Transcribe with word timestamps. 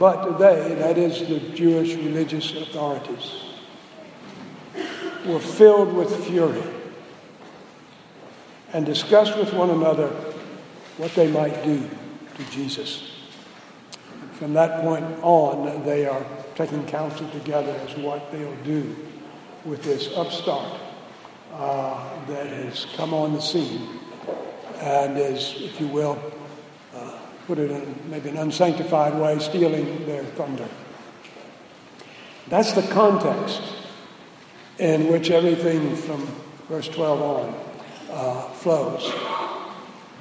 But 0.00 0.38
they, 0.38 0.76
that 0.76 0.96
is 0.96 1.28
the 1.28 1.40
Jewish 1.54 1.94
religious 1.94 2.54
authorities, 2.54 3.42
were 5.26 5.38
filled 5.38 5.92
with 5.92 6.24
fury 6.24 6.62
and 8.72 8.86
discussed 8.86 9.36
with 9.36 9.52
one 9.52 9.68
another 9.68 10.08
what 10.96 11.14
they 11.14 11.30
might 11.30 11.62
do 11.64 11.86
to 12.34 12.50
Jesus. 12.50 13.12
From 14.32 14.54
that 14.54 14.80
point 14.80 15.04
on, 15.20 15.84
they 15.84 16.06
are 16.06 16.24
taking 16.54 16.86
counsel 16.86 17.28
together 17.28 17.72
as 17.86 17.94
what 17.98 18.32
they'll 18.32 18.56
do 18.64 18.96
with 19.66 19.82
this 19.82 20.16
upstart 20.16 20.80
uh, 21.52 22.24
that 22.28 22.46
has 22.46 22.86
come 22.96 23.12
on 23.12 23.34
the 23.34 23.42
scene 23.42 23.86
and 24.80 25.18
is, 25.18 25.56
if 25.58 25.78
you 25.78 25.88
will, 25.88 26.18
put 27.50 27.58
it 27.58 27.72
in 27.72 27.96
maybe 28.08 28.28
an 28.28 28.36
unsanctified 28.36 29.12
way, 29.20 29.36
stealing 29.40 30.06
their 30.06 30.22
thunder. 30.22 30.68
That's 32.46 32.74
the 32.74 32.82
context 32.82 33.60
in 34.78 35.08
which 35.08 35.32
everything 35.32 35.96
from 35.96 36.24
verse 36.68 36.86
12 36.86 37.20
on 37.20 37.54
uh, 38.12 38.42
flows. 38.50 39.12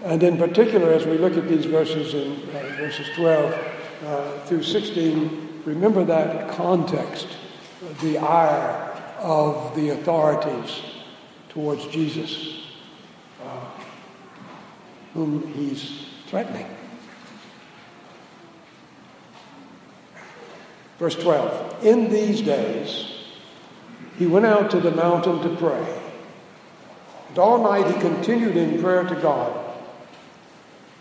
And 0.03 0.23
in 0.23 0.39
particular, 0.39 0.91
as 0.91 1.05
we 1.05 1.19
look 1.19 1.37
at 1.37 1.47
these 1.47 1.65
verses 1.65 2.15
in 2.15 2.31
uh, 2.49 2.63
verses 2.79 3.07
12 3.15 3.53
uh, 4.05 4.39
through 4.45 4.63
16, 4.63 5.61
remember 5.65 6.03
that 6.05 6.49
context, 6.57 7.27
the 8.01 8.17
ire 8.17 8.91
of 9.19 9.75
the 9.75 9.89
authorities 9.89 10.81
towards 11.49 11.85
Jesus, 11.89 12.63
uh, 13.45 13.69
whom 15.13 15.45
he's 15.53 16.07
threatening. 16.25 16.65
Verse 20.99 21.15
12 21.15 21.85
In 21.85 22.09
these 22.09 22.41
days, 22.41 23.11
he 24.17 24.27
went 24.27 24.45
out 24.45 24.69
to 24.71 24.79
the 24.79 24.91
mountain 24.91 25.41
to 25.41 25.55
pray. 25.55 25.99
And 27.29 27.37
all 27.39 27.63
night 27.63 27.87
he 27.87 27.99
continued 28.01 28.57
in 28.57 28.81
prayer 28.81 29.03
to 29.03 29.15
God. 29.15 29.65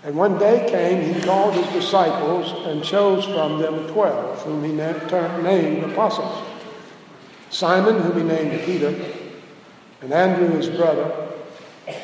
And 0.04 0.16
when 0.16 0.38
day 0.38 0.70
came, 0.70 1.12
he 1.12 1.20
called 1.20 1.54
his 1.54 1.66
disciples 1.72 2.52
and 2.68 2.84
chose 2.84 3.24
from 3.24 3.58
them 3.58 3.88
twelve, 3.88 4.40
whom 4.42 4.62
he 4.62 4.72
named 4.72 5.82
apostles 5.84 6.44
Simon, 7.50 8.00
whom 8.00 8.16
he 8.18 8.22
named 8.22 8.60
Peter, 8.64 8.94
and 10.00 10.12
Andrew 10.12 10.48
his 10.56 10.68
brother, 10.68 11.28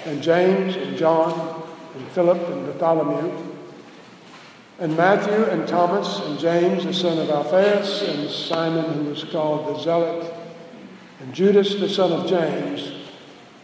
and 0.04 0.22
James 0.22 0.74
and 0.74 0.96
John, 0.96 1.62
and 1.94 2.08
Philip 2.08 2.48
and 2.48 2.66
Bartholomew, 2.66 3.53
and 4.78 4.96
Matthew 4.96 5.44
and 5.44 5.68
Thomas, 5.68 6.20
and 6.20 6.38
James 6.38 6.84
the 6.84 6.94
son 6.94 7.18
of 7.18 7.30
Alphaeus, 7.30 8.02
and 8.02 8.28
Simon, 8.30 8.84
who 8.92 9.10
was 9.10 9.24
called 9.24 9.74
the 9.74 9.82
Zealot, 9.82 10.32
and 11.20 11.34
Judas 11.34 11.74
the 11.76 11.88
son 11.88 12.12
of 12.12 12.28
James, 12.28 12.92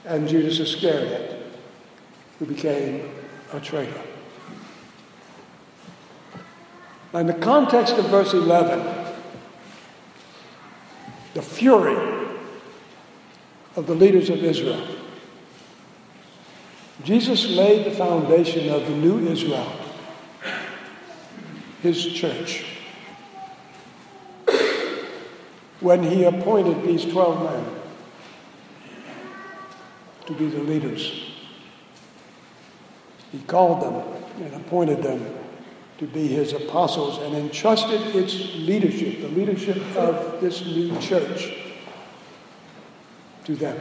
and 0.04 0.28
Judas 0.28 0.60
Iscariot, 0.60 1.52
who 2.38 2.46
became 2.46 3.10
a 3.52 3.60
traitor. 3.60 4.02
In 7.12 7.26
the 7.26 7.34
context 7.34 7.94
of 7.94 8.06
verse 8.06 8.32
11, 8.32 9.00
the 11.34 11.42
fury 11.42 11.96
of 13.76 13.86
the 13.86 13.94
leaders 13.94 14.30
of 14.30 14.42
Israel. 14.42 14.86
Jesus 17.04 17.48
laid 17.48 17.86
the 17.86 17.96
foundation 17.96 18.68
of 18.70 18.86
the 18.86 18.94
new 18.94 19.18
Israel, 19.26 19.72
his 21.82 22.04
church, 22.06 22.64
when 25.80 26.02
he 26.02 26.24
appointed 26.24 26.82
these 26.82 27.04
12 27.06 27.42
men 27.44 27.64
to 30.26 30.32
be 30.34 30.46
the 30.46 30.62
leaders. 30.62 31.30
He 33.32 33.38
called 33.40 33.82
them 33.82 34.44
and 34.44 34.54
appointed 34.54 35.02
them 35.02 35.34
to 35.98 36.06
be 36.06 36.26
his 36.28 36.52
apostles 36.52 37.18
and 37.18 37.34
entrusted 37.34 38.00
its 38.16 38.54
leadership, 38.56 39.20
the 39.20 39.28
leadership 39.28 39.76
of 39.96 40.40
this 40.40 40.64
new 40.64 40.98
church, 40.98 41.54
to 43.44 43.54
them. 43.54 43.78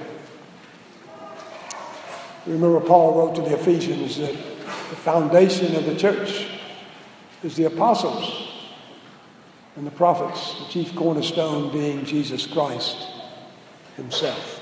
Remember, 2.46 2.80
Paul 2.80 3.16
wrote 3.16 3.36
to 3.36 3.42
the 3.42 3.56
Ephesians 3.56 4.18
that 4.18 4.34
the 4.34 4.96
foundation 4.96 5.76
of 5.76 5.86
the 5.86 5.96
church 5.96 6.49
is 7.44 7.56
the 7.56 7.66
apostles 7.66 8.48
and 9.76 9.88
the 9.88 9.92
prophets, 9.92 10.60
the 10.60 10.66
chief 10.66 10.96
cornerstone 10.96 11.72
being 11.72 12.06
Jesus 12.06 12.46
Christ 12.46 12.98
himself. 13.96 14.62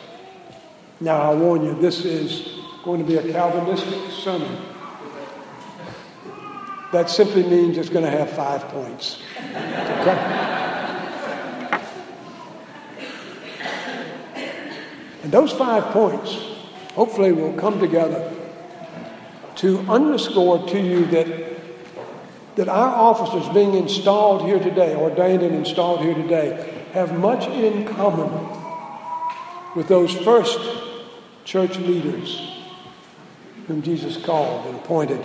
Now, 0.99 1.31
I 1.31 1.35
warn 1.35 1.63
you, 1.63 1.73
this 1.79 2.05
is 2.05 2.59
going 2.83 2.99
to 2.99 3.05
be 3.05 3.17
a 3.17 3.31
Calvinistic 3.31 4.11
sermon. 4.11 4.57
That 6.91 7.09
simply 7.09 7.43
means 7.43 7.77
it's 7.77 7.89
going 7.89 8.05
to 8.05 8.11
have 8.11 8.29
five 8.29 8.67
points. 8.69 9.19
And 15.23 15.31
those 15.31 15.51
five 15.51 15.83
points 15.91 16.33
hopefully 16.93 17.31
will 17.33 17.53
come 17.53 17.79
together 17.79 18.33
to 19.57 19.79
underscore 19.89 20.65
to 20.69 20.79
you 20.79 21.05
that, 21.07 21.27
that 22.57 22.67
our 22.67 22.89
officers 22.89 23.47
being 23.53 23.75
installed 23.75 24.41
here 24.41 24.59
today, 24.59 24.95
ordained 24.95 25.43
and 25.43 25.55
installed 25.55 26.01
here 26.01 26.15
today, 26.15 26.85
have 26.91 27.17
much 27.17 27.47
in 27.47 27.85
common 27.85 28.31
with 29.75 29.87
those 29.87 30.11
first 30.11 30.59
church 31.45 31.77
leaders 31.77 32.65
whom 33.67 33.83
Jesus 33.83 34.17
called 34.17 34.65
and 34.65 34.75
appointed 34.75 35.23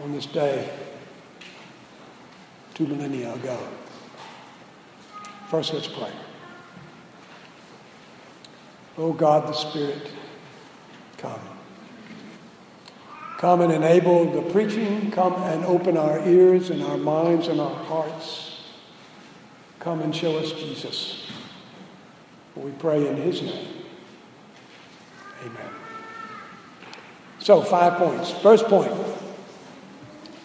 on 0.00 0.12
this 0.12 0.26
day 0.26 0.70
two 2.74 2.86
millennia 2.86 3.34
ago. 3.34 3.58
First, 5.48 5.74
let's 5.74 5.88
pray. 5.88 6.12
Oh 8.96 9.12
God, 9.12 9.48
the 9.48 9.54
Spirit, 9.54 10.08
come. 11.18 11.51
Come 13.42 13.60
and 13.60 13.72
enable 13.72 14.30
the 14.30 14.40
preaching. 14.52 15.10
Come 15.10 15.34
and 15.34 15.64
open 15.64 15.96
our 15.96 16.24
ears 16.28 16.70
and 16.70 16.80
our 16.80 16.96
minds 16.96 17.48
and 17.48 17.60
our 17.60 17.74
hearts. 17.74 18.60
Come 19.80 20.00
and 20.00 20.14
show 20.14 20.38
us 20.38 20.52
Jesus. 20.52 21.26
We 22.54 22.70
pray 22.70 23.08
in 23.08 23.16
his 23.16 23.42
name. 23.42 23.66
Amen. 25.40 25.70
So, 27.40 27.62
five 27.62 27.94
points. 27.94 28.30
First 28.30 28.66
point 28.66 28.92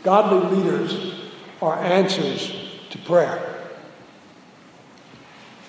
Godly 0.03 0.57
leaders 0.57 1.13
are 1.61 1.75
answers 1.75 2.51
to 2.89 2.97
prayer. 2.97 3.69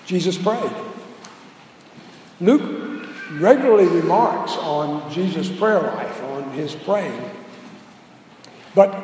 Jesus 0.07 0.35
prayed. 0.35 0.71
Luke 2.41 3.05
regularly 3.33 3.85
remarks 3.85 4.53
on 4.53 5.11
Jesus' 5.11 5.55
prayer 5.55 5.79
life, 5.79 6.08
his 6.53 6.75
praying. 6.75 7.29
But 8.75 8.95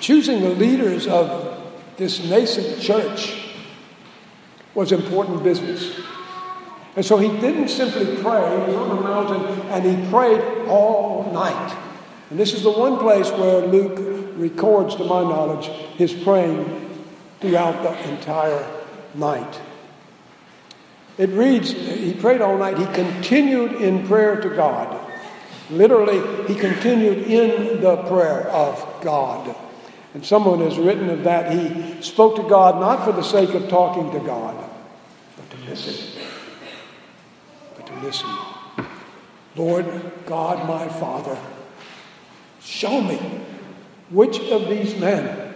choosing 0.00 0.40
the 0.40 0.50
leaders 0.50 1.06
of 1.06 1.62
this 1.96 2.24
nascent 2.24 2.80
church 2.80 3.42
was 4.74 4.92
important 4.92 5.42
business. 5.42 5.98
And 6.94 7.04
so 7.04 7.18
he 7.18 7.28
didn't 7.40 7.68
simply 7.68 8.04
pray, 8.22 8.66
he 8.66 8.72
was 8.72 8.76
on 8.76 8.96
the 8.96 9.02
mountain 9.02 9.42
and 9.70 9.84
he 9.84 10.10
prayed 10.10 10.40
all 10.68 11.30
night. 11.32 11.76
And 12.30 12.38
this 12.38 12.54
is 12.54 12.62
the 12.62 12.70
one 12.70 12.98
place 12.98 13.30
where 13.30 13.66
Luke 13.66 13.98
records, 14.36 14.94
to 14.96 15.04
my 15.04 15.22
knowledge, 15.22 15.66
his 15.96 16.12
praying 16.12 17.04
throughout 17.40 17.82
the 17.82 18.10
entire 18.10 18.68
night. 19.14 19.60
It 21.18 21.30
reads, 21.30 21.70
he 21.70 22.12
prayed 22.12 22.42
all 22.42 22.58
night. 22.58 22.78
He 22.78 22.86
continued 22.86 23.72
in 23.72 24.06
prayer 24.06 24.40
to 24.40 24.50
God. 24.50 25.05
Literally, 25.70 26.46
he 26.46 26.54
continued 26.54 27.26
in 27.26 27.80
the 27.80 27.96
prayer 28.08 28.48
of 28.48 29.02
God. 29.02 29.54
And 30.14 30.24
someone 30.24 30.60
has 30.60 30.78
written 30.78 31.10
of 31.10 31.24
that. 31.24 31.52
He 31.52 32.00
spoke 32.02 32.36
to 32.36 32.42
God 32.42 32.80
not 32.80 33.04
for 33.04 33.12
the 33.12 33.22
sake 33.22 33.50
of 33.50 33.68
talking 33.68 34.10
to 34.12 34.20
God, 34.20 34.56
but 35.36 35.50
to 35.50 35.70
listen. 35.70 36.22
But 37.76 37.86
to 37.86 37.94
listen. 38.00 38.30
Lord 39.56 39.86
God, 40.26 40.68
my 40.68 40.88
Father, 40.88 41.38
Show 42.66 43.00
me 43.00 43.16
which 44.10 44.40
of 44.50 44.68
these 44.68 44.96
men, 44.96 45.54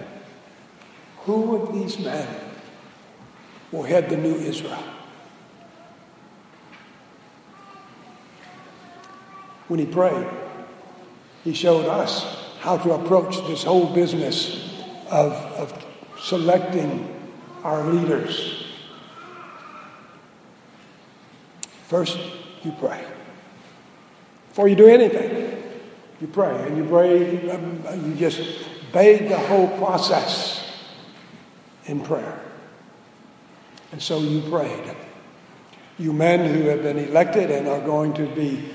who 1.22 1.56
of 1.56 1.74
these 1.74 1.98
men 1.98 2.26
will 3.72 3.82
head 3.82 4.08
the 4.08 4.16
new 4.16 4.36
Israel. 4.36 4.82
When 9.70 9.78
he 9.78 9.86
prayed, 9.86 10.26
he 11.44 11.54
showed 11.54 11.86
us 11.86 12.24
how 12.58 12.76
to 12.78 12.90
approach 12.90 13.36
this 13.46 13.62
whole 13.62 13.94
business 13.94 14.68
of, 15.08 15.32
of 15.32 15.86
selecting 16.18 17.08
our 17.62 17.84
leaders. 17.84 18.66
First, 21.86 22.18
you 22.64 22.72
pray. 22.80 23.00
Before 24.48 24.66
you 24.66 24.74
do 24.74 24.88
anything, 24.88 25.62
you 26.20 26.26
pray. 26.26 26.66
And 26.66 26.76
you 26.76 26.84
pray, 26.86 27.48
um, 27.50 27.84
you 28.08 28.16
just 28.16 28.40
bathe 28.92 29.28
the 29.28 29.38
whole 29.38 29.68
process 29.78 30.68
in 31.86 32.00
prayer. 32.00 32.40
And 33.92 34.02
so 34.02 34.18
you 34.18 34.40
prayed. 34.50 34.96
You 35.96 36.12
men 36.12 36.52
who 36.52 36.64
have 36.70 36.82
been 36.82 36.98
elected 36.98 37.52
and 37.52 37.68
are 37.68 37.80
going 37.80 38.14
to 38.14 38.26
be 38.34 38.68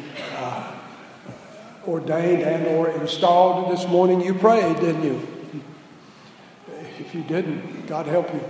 ordained 1.87 2.41
and 2.41 2.67
or 2.67 2.89
installed 2.89 3.71
this 3.71 3.87
morning, 3.87 4.21
you 4.21 4.33
prayed, 4.33 4.79
didn't 4.79 5.03
you? 5.03 5.27
If 6.99 7.13
you 7.13 7.23
didn't, 7.23 7.87
God 7.87 8.05
help 8.07 8.33
you. 8.33 8.43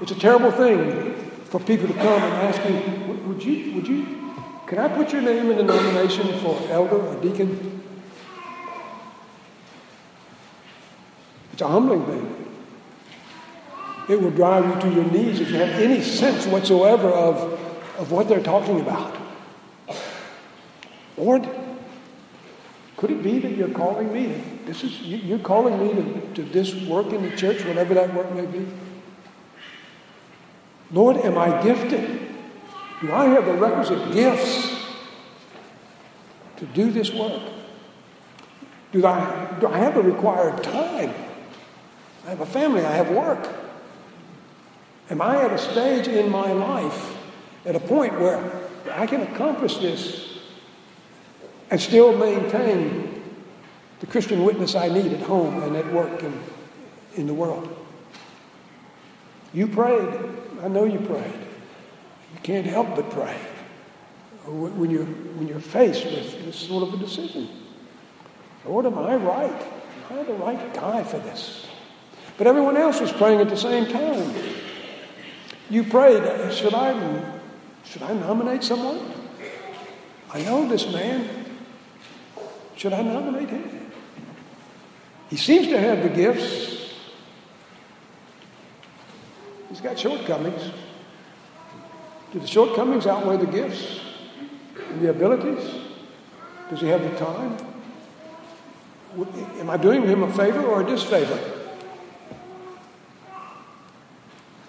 It's 0.00 0.10
a 0.10 0.18
terrible 0.18 0.50
thing 0.50 1.14
for 1.44 1.60
people 1.60 1.86
to 1.86 1.94
come 1.94 2.22
and 2.22 2.34
ask 2.34 2.60
you, 2.68 3.14
would 3.26 3.44
you, 3.44 3.74
would 3.74 3.86
you, 3.86 4.34
can 4.66 4.78
I 4.78 4.88
put 4.88 5.12
your 5.12 5.22
name 5.22 5.50
in 5.50 5.58
the 5.58 5.62
nomination 5.62 6.38
for 6.40 6.58
elder 6.70 6.96
or 6.96 7.14
deacon? 7.20 7.82
It's 11.52 11.62
a 11.62 11.68
humbling 11.68 12.04
thing. 12.06 12.42
It 14.08 14.20
will 14.20 14.30
drive 14.30 14.64
you 14.64 14.90
to 14.90 14.96
your 14.96 15.10
knees 15.10 15.40
if 15.40 15.50
you 15.50 15.56
have 15.56 15.68
any 15.80 16.02
sense 16.02 16.46
whatsoever 16.46 17.08
of, 17.08 17.36
of 17.98 18.10
what 18.10 18.28
they're 18.28 18.42
talking 18.42 18.80
about. 18.80 19.16
Lord, 21.16 21.48
could 22.96 23.10
it 23.10 23.22
be 23.22 23.38
that 23.40 23.52
you're 23.52 23.68
calling 23.68 24.12
me? 24.12 24.42
This 24.64 24.84
is 24.84 25.00
you're 25.02 25.38
calling 25.38 25.78
me 25.78 25.94
to, 25.94 26.34
to 26.34 26.42
this 26.44 26.74
work 26.86 27.12
in 27.12 27.22
the 27.22 27.36
church, 27.36 27.64
whatever 27.64 27.94
that 27.94 28.14
work 28.14 28.32
may 28.32 28.46
be. 28.46 28.66
Lord, 30.92 31.16
am 31.16 31.38
I 31.38 31.62
gifted? 31.62 32.20
Do 33.00 33.12
I 33.12 33.24
have 33.26 33.46
the 33.46 33.54
requisite 33.54 34.12
gifts 34.12 34.76
to 36.58 36.66
do 36.66 36.90
this 36.92 37.12
work? 37.12 37.42
Do 38.92 39.04
I, 39.06 39.56
do 39.58 39.66
I 39.66 39.78
have 39.78 39.94
the 39.94 40.02
required 40.02 40.62
time? 40.62 41.12
I 42.24 42.30
have 42.30 42.40
a 42.40 42.46
family, 42.46 42.84
I 42.84 42.92
have 42.92 43.10
work. 43.10 43.48
Am 45.10 45.20
I 45.20 45.42
at 45.42 45.50
a 45.50 45.58
stage 45.58 46.06
in 46.06 46.30
my 46.30 46.52
life, 46.52 47.16
at 47.66 47.74
a 47.74 47.80
point 47.80 48.20
where 48.20 48.68
I 48.92 49.06
can 49.06 49.22
accomplish 49.22 49.78
this 49.78 50.31
and 51.72 51.80
still 51.80 52.14
maintain 52.14 53.22
the 54.00 54.06
Christian 54.06 54.44
witness 54.44 54.74
I 54.74 54.88
need 54.88 55.10
at 55.10 55.22
home 55.22 55.62
and 55.62 55.74
at 55.74 55.90
work 55.90 56.22
and 56.22 56.38
in 57.14 57.26
the 57.26 57.32
world. 57.32 57.74
You 59.54 59.66
prayed. 59.66 60.20
I 60.62 60.68
know 60.68 60.84
you 60.84 60.98
prayed. 60.98 61.32
You 62.34 62.40
can't 62.42 62.66
help 62.66 62.94
but 62.94 63.08
pray 63.08 63.38
when 64.44 64.90
you're, 64.90 65.06
when 65.06 65.48
you're 65.48 65.60
faced 65.60 66.04
with 66.04 66.44
this 66.44 66.56
sort 66.56 66.88
of 66.88 66.92
a 66.92 66.98
decision. 66.98 67.48
Lord, 68.66 68.84
am 68.84 68.98
I 68.98 69.16
right? 69.16 69.66
Am 70.10 70.18
I 70.18 70.22
the 70.24 70.34
right 70.34 70.74
guy 70.74 71.02
for 71.04 71.20
this? 71.20 71.68
But 72.36 72.46
everyone 72.46 72.76
else 72.76 73.00
was 73.00 73.12
praying 73.12 73.40
at 73.40 73.48
the 73.48 73.56
same 73.56 73.86
time. 73.86 74.34
You 75.70 75.84
prayed, 75.84 76.22
should 76.52 76.74
I, 76.74 77.40
should 77.82 78.02
I 78.02 78.12
nominate 78.12 78.62
someone? 78.62 79.00
I 80.34 80.42
know 80.42 80.68
this 80.68 80.92
man. 80.92 81.41
Should 82.82 82.94
I 82.94 83.02
nominate 83.02 83.48
him? 83.48 83.92
He 85.30 85.36
seems 85.36 85.68
to 85.68 85.78
have 85.78 86.02
the 86.02 86.08
gifts. 86.08 86.96
He's 89.68 89.80
got 89.80 89.96
shortcomings. 89.96 90.68
Do 92.32 92.40
the 92.40 92.46
shortcomings 92.48 93.06
outweigh 93.06 93.36
the 93.36 93.46
gifts 93.46 94.00
and 94.88 95.00
the 95.00 95.10
abilities? 95.10 95.62
Does 96.70 96.80
he 96.80 96.88
have 96.88 97.02
the 97.02 97.16
time? 97.24 97.56
Am 99.60 99.70
I 99.70 99.76
doing 99.76 100.02
him 100.02 100.24
a 100.24 100.32
favor 100.32 100.64
or 100.64 100.80
a 100.80 100.84
disfavor? 100.84 101.38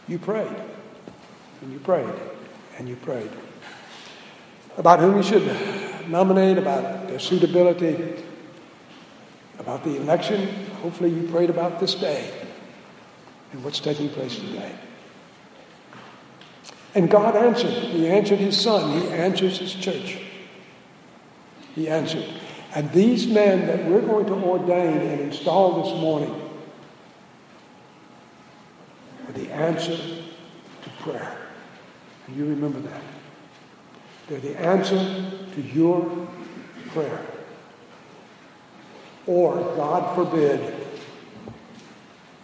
You 0.07 0.19
prayed, 0.19 0.55
and 1.63 1.73
you 1.73 1.79
prayed, 1.79 2.13
and 2.77 2.87
you 2.87 2.95
prayed 2.95 3.31
about 4.77 4.99
whom 4.99 5.17
you 5.17 5.23
should 5.23 5.92
nominate, 6.09 6.57
about 6.57 7.07
their 7.07 7.19
suitability, 7.19 8.23
about 9.59 9.83
the 9.83 9.95
election. 9.97 10.47
Hopefully, 10.81 11.09
you 11.09 11.27
prayed 11.27 11.49
about 11.49 11.79
this 11.79 11.95
day 11.95 12.31
and 13.51 13.63
what's 13.63 13.79
taking 13.79 14.09
place 14.09 14.35
today. 14.35 14.75
And 16.95 17.09
God 17.09 17.35
answered. 17.35 17.71
He 17.71 18.07
answered 18.07 18.39
His 18.39 18.59
Son, 18.59 19.01
He 19.01 19.07
answers 19.09 19.59
His 19.59 19.73
church. 19.73 20.19
He 21.75 21.89
answered. 21.89 22.25
And 22.75 22.91
these 22.91 23.27
men 23.27 23.67
that 23.67 23.85
we're 23.85 24.01
going 24.01 24.25
to 24.27 24.33
ordain 24.33 24.97
and 24.97 25.21
install 25.21 25.83
this 25.83 26.01
morning 26.01 26.33
are 29.27 29.31
the 29.33 29.51
answer 29.51 29.95
to 29.95 30.89
prayer. 31.01 31.37
And 32.27 32.35
you 32.35 32.45
remember 32.45 32.79
that. 32.79 33.01
They're 34.27 34.39
the 34.39 34.59
answer 34.59 35.31
to 35.55 35.61
your 35.61 36.27
prayer. 36.89 37.25
Or, 39.25 39.55
God 39.75 40.15
forbid, 40.15 40.73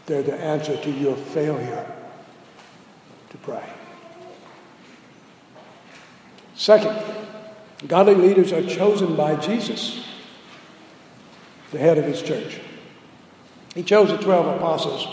they're 0.06 0.24
the 0.24 0.36
answer 0.36 0.78
to 0.78 0.92
your 0.92 1.16
failure 1.16 1.86
to 3.30 3.38
pray. 3.38 3.64
Second, 6.56 6.98
godly 7.88 8.16
leaders 8.16 8.52
are 8.52 8.64
chosen 8.64 9.16
by 9.16 9.36
Jesus, 9.36 10.06
the 11.72 11.78
head 11.78 11.98
of 11.98 12.06
his 12.06 12.22
church. 12.22 12.60
He 13.76 13.84
chose 13.84 14.10
the 14.10 14.18
12 14.18 14.58
apostles 14.58 15.08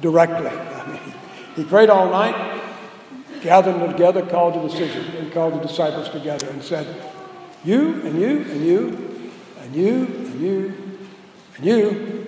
directly. 0.00 0.46
I 0.50 0.86
mean, 0.86 1.14
he 1.56 1.64
prayed 1.64 1.90
all 1.90 2.10
night, 2.10 2.62
gathered 3.40 3.74
them 3.74 3.90
together, 3.90 4.24
called 4.24 4.54
the 4.54 4.68
decision, 4.68 5.04
and 5.16 5.32
called 5.32 5.54
the 5.54 5.66
disciples 5.66 6.08
together 6.10 6.48
and 6.50 6.62
said, 6.62 6.86
You 7.64 8.00
and 8.02 8.20
you 8.20 8.40
and 8.50 8.64
you 8.64 9.32
and 9.60 9.74
you 9.74 10.06
and 10.06 10.40
you 10.40 10.88
and 11.58 11.66
you, 11.66 12.26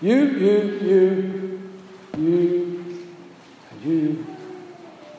you, 0.00 0.14
you, 0.14 0.60
you, 0.80 1.60
you, 2.16 3.00
and 3.70 3.82
you, 3.84 4.26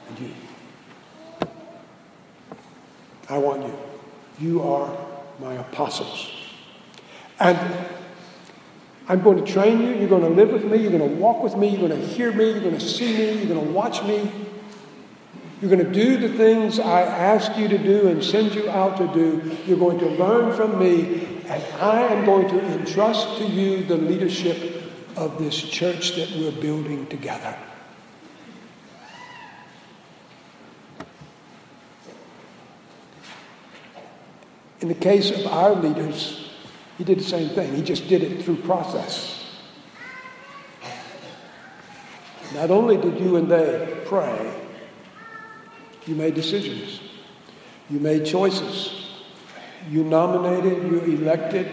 and 0.09 0.19
you. 0.19 0.31
I 3.29 3.37
want 3.37 3.63
you. 3.63 3.77
You 4.39 4.63
are 4.63 4.97
my 5.39 5.53
apostles. 5.53 6.31
And 7.39 7.59
I'm 9.07 9.21
going 9.21 9.45
to 9.45 9.51
train 9.51 9.79
you. 9.79 9.93
You're 9.93 10.09
going 10.09 10.23
to 10.23 10.29
live 10.29 10.49
with 10.49 10.65
me. 10.65 10.77
You're 10.77 10.97
going 10.97 11.07
to 11.07 11.15
walk 11.17 11.43
with 11.43 11.55
me. 11.55 11.69
You're 11.69 11.87
going 11.87 12.01
to 12.01 12.07
hear 12.07 12.31
me. 12.31 12.49
You're 12.49 12.61
going 12.61 12.77
to 12.77 12.79
see 12.79 13.15
me. 13.15 13.33
You're 13.43 13.55
going 13.55 13.67
to 13.67 13.71
watch 13.71 14.03
me. 14.03 14.31
You're 15.62 15.71
going 15.71 15.85
to 15.85 15.91
do 15.91 16.17
the 16.17 16.35
things 16.35 16.79
I 16.79 17.01
ask 17.01 17.57
you 17.57 17.67
to 17.69 17.77
do 17.77 18.07
and 18.07 18.24
send 18.24 18.53
you 18.53 18.69
out 18.69 18.97
to 18.97 19.07
do. 19.13 19.57
You're 19.65 19.79
going 19.79 20.00
to 20.00 20.09
learn 20.09 20.53
from 20.53 20.77
me, 20.77 21.25
and 21.47 21.63
I 21.79 22.01
am 22.01 22.25
going 22.25 22.50
to 22.50 22.59
entrust 22.77 23.38
to 23.38 23.45
you 23.45 23.83
the 23.83 23.95
leadership 23.95 24.83
of 25.15 25.39
this 25.39 25.55
church 25.57 26.15
that 26.17 26.29
we're 26.31 26.51
building 26.51 27.07
together. 27.07 27.57
In 34.81 34.89
the 34.89 34.93
case 34.93 35.31
of 35.31 35.47
our 35.47 35.74
leaders, 35.74 36.50
he 36.97 37.05
did 37.05 37.19
the 37.19 37.24
same 37.24 37.50
thing. 37.50 37.74
He 37.74 37.81
just 37.81 38.09
did 38.09 38.24
it 38.24 38.43
through 38.43 38.57
process. 38.57 39.50
Not 42.53 42.69
only 42.71 42.97
did 42.97 43.19
you 43.19 43.38
and 43.38 43.50
they 43.50 44.01
pray, 44.05 44.64
you 46.05 46.15
made 46.15 46.35
decisions. 46.35 47.01
You 47.89 48.00
made 48.00 48.25
choices. 48.25 49.05
You 49.89 50.03
nominated, 50.03 50.83
you 50.91 51.00
elected, 51.01 51.67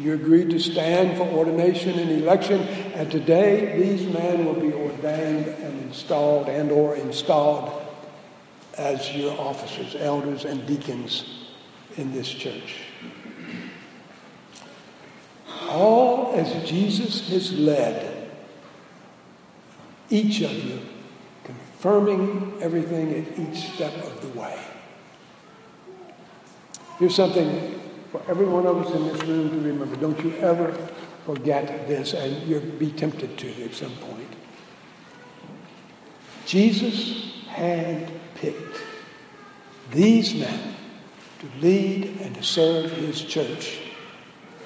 you 0.00 0.14
agreed 0.14 0.50
to 0.50 0.58
stand 0.58 1.16
for 1.16 1.24
ordination 1.24 1.98
and 1.98 2.10
election, 2.10 2.60
and 2.94 3.10
today 3.10 3.80
these 3.80 4.12
men 4.12 4.44
will 4.44 4.60
be 4.60 4.72
ordained 4.72 5.46
and 5.46 5.82
installed 5.82 6.48
and 6.48 6.72
or 6.72 6.96
installed 6.96 7.82
as 8.76 9.12
your 9.14 9.38
officers, 9.40 9.96
elders, 10.00 10.44
and 10.44 10.66
deacons 10.66 11.46
in 11.96 12.12
this 12.12 12.28
church. 12.28 12.76
All 15.68 16.32
as 16.34 16.68
Jesus 16.68 17.28
has 17.30 17.52
led 17.52 18.30
each 20.10 20.40
of 20.40 20.52
you 20.52 20.80
confirming 21.78 22.58
everything 22.60 23.14
at 23.14 23.38
each 23.38 23.72
step 23.74 23.94
of 24.04 24.20
the 24.20 24.38
way. 24.38 24.58
Here's 26.98 27.14
something 27.14 27.80
for 28.10 28.20
every 28.28 28.46
one 28.46 28.66
of 28.66 28.84
us 28.84 28.92
in 28.92 29.06
this 29.06 29.22
room 29.22 29.50
to 29.50 29.68
remember. 29.68 29.94
Don't 29.94 30.18
you 30.24 30.34
ever 30.38 30.72
forget 31.24 31.86
this, 31.86 32.14
and 32.14 32.48
you'll 32.48 32.60
be 32.62 32.90
tempted 32.90 33.38
to 33.38 33.64
at 33.64 33.74
some 33.74 33.92
point. 33.96 34.26
Jesus 36.46 37.32
had 37.46 38.10
picked 38.34 38.80
these 39.92 40.34
men 40.34 40.74
to 41.38 41.46
lead 41.60 42.20
and 42.22 42.34
to 42.34 42.42
serve 42.42 42.90
his 42.90 43.22
church 43.22 43.78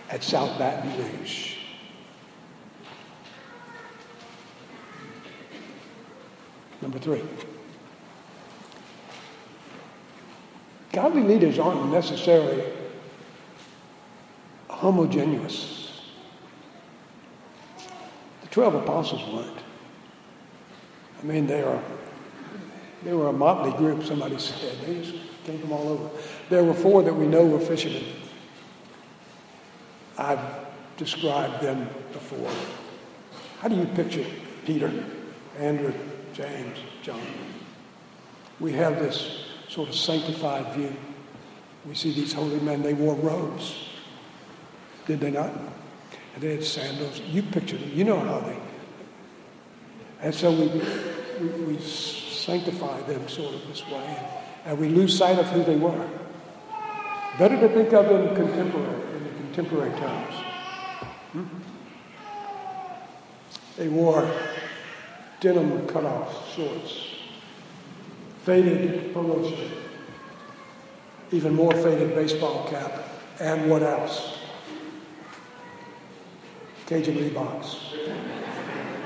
at 0.09 0.23
South 0.23 0.59
Baton 0.59 0.97
Rouge. 0.97 1.51
Number 6.82 6.98
three. 6.98 7.22
Godly 10.92 11.22
leaders 11.22 11.58
aren't 11.58 11.90
necessarily 11.90 12.64
homogeneous. 14.68 16.02
The 18.42 18.48
12 18.48 18.74
apostles 18.74 19.22
weren't. 19.32 19.58
I 21.20 21.24
mean, 21.24 21.46
they 21.46 21.62
are 21.62 21.82
they 23.04 23.12
were 23.12 23.28
a 23.28 23.32
motley 23.32 23.72
group, 23.72 24.04
somebody 24.04 24.38
said. 24.38 24.78
They 24.80 25.00
just 25.00 25.14
came 25.44 25.58
from 25.58 25.72
all 25.72 25.88
over. 25.88 26.10
There 26.50 26.62
were 26.62 26.74
four 26.74 27.02
that 27.02 27.14
we 27.14 27.26
know 27.26 27.44
were 27.44 27.58
fishermen. 27.58 28.04
I've 30.16 30.38
described 30.96 31.62
them 31.62 31.88
before. 32.12 32.50
How 33.58 33.68
do 33.68 33.74
you 33.74 33.86
picture 33.86 34.24
Peter, 34.64 34.92
Andrew, 35.58 35.92
James, 36.32 36.78
John? 37.02 37.20
We 38.60 38.72
have 38.72 38.98
this 38.98 39.44
sort 39.68 39.88
of 39.88 39.94
sanctified 39.94 40.74
view. 40.74 40.94
We 41.84 41.94
see 41.94 42.12
these 42.12 42.32
holy 42.32 42.60
men, 42.60 42.82
they 42.82 42.94
wore 42.94 43.14
robes. 43.16 43.88
Did 45.06 45.20
they 45.20 45.30
not? 45.30 45.50
And 46.34 46.42
they 46.42 46.52
had 46.52 46.64
sandals. 46.64 47.20
You 47.20 47.42
picture 47.42 47.76
them. 47.76 47.90
You 47.92 48.04
know 48.04 48.20
how 48.20 48.40
they. 48.40 48.58
And 50.20 50.34
so 50.34 50.52
we, 50.52 50.68
we, 51.40 51.64
we 51.64 51.80
sanctify 51.80 53.02
them 53.02 53.28
sort 53.28 53.54
of 53.54 53.66
this 53.66 53.86
way, 53.88 54.28
and 54.64 54.78
we 54.78 54.88
lose 54.88 55.18
sight 55.18 55.38
of 55.38 55.46
who 55.46 55.64
they 55.64 55.76
were. 55.76 56.08
Better 57.38 57.58
to 57.58 57.68
think 57.68 57.92
of 57.92 58.08
them 58.08 58.34
contemporary, 58.36 59.02
in 59.16 59.24
the 59.24 59.30
contemporary 59.30 59.90
terms. 59.98 60.34
Hmm? 61.32 61.44
They 63.76 63.88
wore 63.88 64.30
denim 65.42 65.84
cut-off 65.88 66.54
shorts, 66.54 67.16
faded 68.44 69.12
polo 69.12 69.50
shirt, 69.50 69.72
even 71.32 71.52
more 71.52 71.72
faded 71.72 72.14
baseball 72.14 72.68
cap, 72.68 72.92
and 73.40 73.68
what 73.68 73.82
else? 73.82 74.38
Cajun 76.87 77.16
Reeboks. 77.16 77.76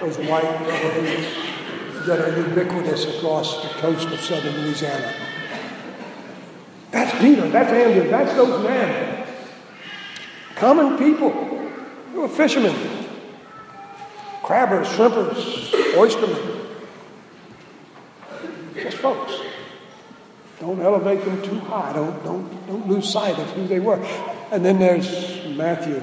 Those 0.00 0.18
white 0.18 0.44
rubber 0.44 1.00
boots 1.00 2.06
that 2.06 2.20
are 2.20 2.38
ubiquitous 2.38 3.16
across 3.16 3.62
the 3.62 3.70
coast 3.80 4.06
of 4.08 4.20
southern 4.20 4.60
Louisiana. 4.60 5.14
That's 6.90 7.18
Peter, 7.18 7.48
that's 7.48 7.72
Andrew, 7.72 8.10
that's 8.10 8.34
those 8.34 8.62
men. 8.62 9.26
Common 10.54 10.98
people 10.98 11.30
who 12.12 12.24
are 12.24 12.28
fishermen, 12.28 13.05
crabbers, 14.46 14.86
shrimpers, 14.86 15.72
oystermen. 15.94 16.76
Just 18.74 18.98
folks. 18.98 19.40
Don't 20.60 20.80
elevate 20.80 21.24
them 21.24 21.42
too 21.42 21.58
high. 21.58 21.92
Don't, 21.92 22.24
don't, 22.24 22.66
don't 22.66 22.88
lose 22.88 23.10
sight 23.10 23.36
of 23.38 23.50
who 23.50 23.66
they 23.66 23.80
were. 23.80 23.96
And 24.52 24.64
then 24.64 24.78
there's 24.78 25.44
Matthew, 25.48 26.00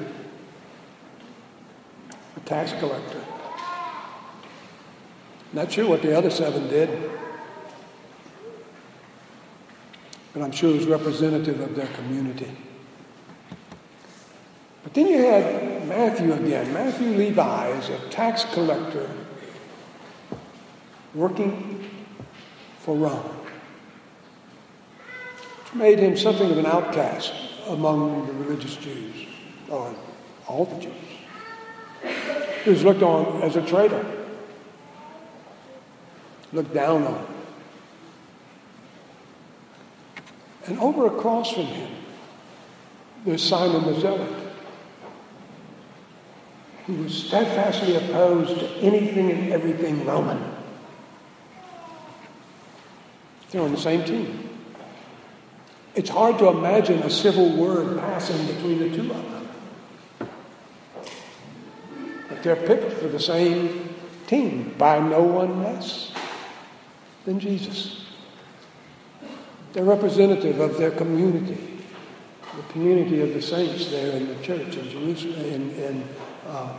a 2.35 2.39
tax 2.41 2.73
collector. 2.73 3.23
Not 5.53 5.71
sure 5.71 5.87
what 5.87 6.01
the 6.01 6.15
other 6.17 6.29
seven 6.29 6.67
did, 6.67 7.11
but 10.33 10.41
I'm 10.41 10.51
sure 10.51 10.71
it 10.71 10.77
was 10.77 10.85
representative 10.85 11.61
of 11.61 11.75
their 11.75 11.87
community. 11.87 12.51
Then 14.93 15.07
you 15.07 15.17
had 15.17 15.87
Matthew 15.87 16.33
again. 16.33 16.71
Matthew 16.71 17.09
Levi 17.09 17.69
is 17.69 17.89
a 17.89 17.97
tax 18.09 18.45
collector 18.53 19.09
working 21.13 21.89
for 22.79 22.95
Rome, 22.95 23.35
which 25.59 25.73
made 25.73 25.99
him 25.99 26.15
something 26.15 26.51
of 26.51 26.57
an 26.57 26.65
outcast 26.65 27.33
among 27.67 28.27
the 28.27 28.33
religious 28.33 28.75
Jews, 28.75 29.27
or 29.69 29.95
all 30.47 30.65
the 30.65 30.79
Jews. 30.79 30.93
He 32.63 32.69
was 32.69 32.83
looked 32.83 33.01
on 33.01 33.41
as 33.41 33.55
a 33.55 33.61
traitor 33.61 34.05
looked 36.53 36.73
down 36.73 37.03
on. 37.03 37.27
And 40.65 40.79
over 40.79 41.07
across 41.07 41.51
from 41.51 41.65
him, 41.65 41.91
there's 43.25 43.43
Simon 43.43 43.85
the 43.85 43.99
Zealot, 43.99 44.42
who 46.85 46.93
was 46.95 47.13
steadfastly 47.13 47.95
opposed 47.95 48.59
to 48.59 48.67
anything 48.77 49.31
and 49.31 49.53
everything 49.53 50.05
Roman. 50.05 50.53
They're 53.51 53.61
on 53.61 53.71
the 53.71 53.77
same 53.77 54.03
team. 54.03 54.49
It's 55.95 56.09
hard 56.09 56.39
to 56.39 56.47
imagine 56.47 56.99
a 57.03 57.09
civil 57.09 57.55
word 57.55 57.99
passing 57.99 58.47
between 58.47 58.79
the 58.79 58.89
two 58.89 59.11
of 59.11 59.31
them. 59.31 59.49
But 62.29 62.41
they're 62.41 62.55
picked 62.55 62.93
for 62.93 63.07
the 63.07 63.19
same 63.19 63.93
team 64.25 64.73
by 64.77 64.99
no 64.99 65.21
one 65.21 65.61
less 65.63 66.11
than 67.25 67.39
Jesus. 67.39 68.07
They're 69.73 69.83
representative 69.83 70.59
of 70.59 70.77
their 70.77 70.91
community, 70.91 71.81
the 72.55 72.73
community 72.73 73.21
of 73.21 73.33
the 73.33 73.41
saints 73.41 73.89
there 73.91 74.15
in 74.17 74.27
the 74.27 74.43
church 74.43 74.75
in 74.75 74.89
Jerusalem, 74.89 75.45
in, 75.45 75.71
in 75.71 76.09
uh, 76.47 76.77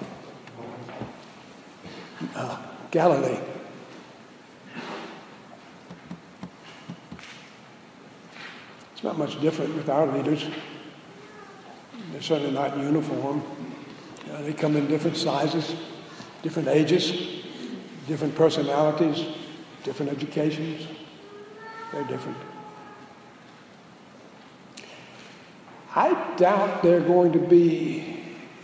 uh, 2.34 2.62
Galilee. 2.90 3.38
It's 8.92 9.02
not 9.02 9.18
much 9.18 9.40
different 9.40 9.74
with 9.74 9.88
our 9.88 10.06
leaders. 10.06 10.46
They're 12.12 12.22
certainly 12.22 12.52
not 12.52 12.76
uniform. 12.76 13.42
Uh, 14.30 14.42
they 14.42 14.52
come 14.52 14.76
in 14.76 14.86
different 14.86 15.16
sizes, 15.16 15.74
different 16.42 16.68
ages, 16.68 17.42
different 18.06 18.34
personalities, 18.34 19.26
different 19.82 20.12
educations. 20.12 20.86
They're 21.92 22.04
different. 22.04 22.38
I 25.96 26.34
doubt 26.36 26.82
they're 26.82 27.00
going 27.00 27.32
to 27.32 27.38
be 27.38 28.13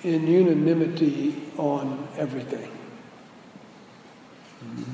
in 0.03 0.27
unanimity 0.27 1.43
on 1.57 2.09
everything. 2.17 2.71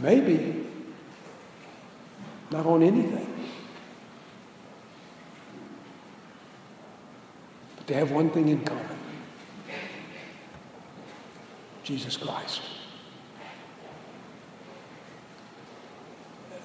Maybe 0.03 0.67
not 2.51 2.67
on 2.67 2.83
anything. 2.83 3.33
But 7.77 7.87
they 7.87 7.95
have 7.95 8.11
one 8.11 8.31
thing 8.31 8.49
in 8.49 8.65
common 8.65 8.99
Jesus 11.83 12.17
Christ. 12.17 12.63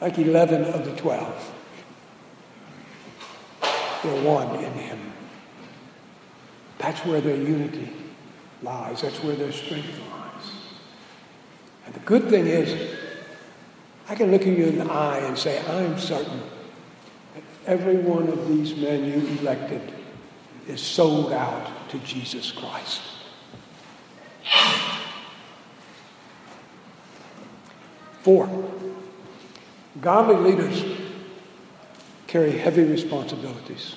like 0.02 0.18
11 0.18 0.66
of 0.66 0.84
the 0.84 0.96
12. 0.96 1.54
They're 4.04 4.24
one 4.24 4.56
in 4.56 4.74
Him. 4.74 5.14
That's 6.80 7.06
where 7.06 7.22
their 7.22 7.38
unity 7.38 7.94
lies, 8.62 9.02
that's 9.02 9.24
where 9.24 9.36
their 9.36 9.52
strength 9.52 10.00
lies. 10.12 10.52
And 11.86 11.96
the 11.96 12.00
good 12.02 12.30
thing 12.30 12.48
is, 12.48 12.98
I 14.08 14.16
can 14.16 14.32
look 14.32 14.42
at 14.42 14.48
you 14.48 14.66
in 14.66 14.78
the 14.78 14.92
eye 14.92 15.20
and 15.20 15.38
say, 15.38 15.64
I'm 15.68 15.98
certain 15.98 16.42
that 17.34 17.44
every 17.66 17.98
one 17.98 18.28
of 18.28 18.48
these 18.48 18.76
men 18.76 19.06
you 19.06 19.40
elected 19.40 19.94
is 20.68 20.82
sold 20.82 21.32
out 21.34 21.90
to 21.90 22.00
Jesus 22.00 22.52
Christ. 22.52 23.02
Four. 28.22 28.70
Godly 30.00 30.52
leaders 30.52 30.84
carry 32.28 32.52
heavy 32.52 32.84
responsibilities. 32.84 33.96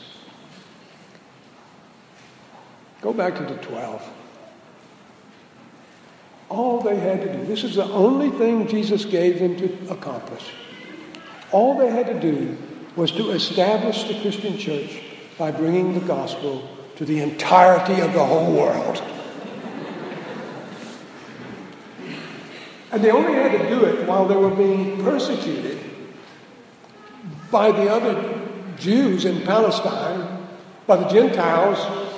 Go 3.00 3.12
back 3.12 3.36
to 3.36 3.44
the 3.44 3.56
12. 3.56 4.23
All 6.54 6.80
they 6.80 6.94
had 6.94 7.20
to 7.22 7.32
do, 7.36 7.44
this 7.46 7.64
is 7.64 7.74
the 7.74 7.84
only 7.84 8.30
thing 8.30 8.68
Jesus 8.68 9.04
gave 9.04 9.40
them 9.40 9.56
to 9.56 9.90
accomplish. 9.90 10.52
All 11.50 11.76
they 11.76 11.90
had 11.90 12.06
to 12.06 12.20
do 12.20 12.56
was 12.94 13.10
to 13.10 13.30
establish 13.30 14.04
the 14.04 14.20
Christian 14.20 14.56
church 14.56 15.02
by 15.36 15.50
bringing 15.50 15.94
the 15.94 16.06
gospel 16.06 16.68
to 16.94 17.04
the 17.04 17.20
entirety 17.20 18.00
of 18.00 18.12
the 18.12 18.24
whole 18.24 18.52
world. 18.52 19.02
And 22.92 23.02
they 23.02 23.10
only 23.10 23.32
had 23.32 23.50
to 23.60 23.68
do 23.68 23.84
it 23.86 24.06
while 24.06 24.28
they 24.28 24.36
were 24.36 24.54
being 24.54 25.02
persecuted 25.02 25.80
by 27.50 27.72
the 27.72 27.90
other 27.90 28.40
Jews 28.78 29.24
in 29.24 29.42
Palestine, 29.42 30.46
by 30.86 30.98
the 30.98 31.08
Gentiles 31.08 32.14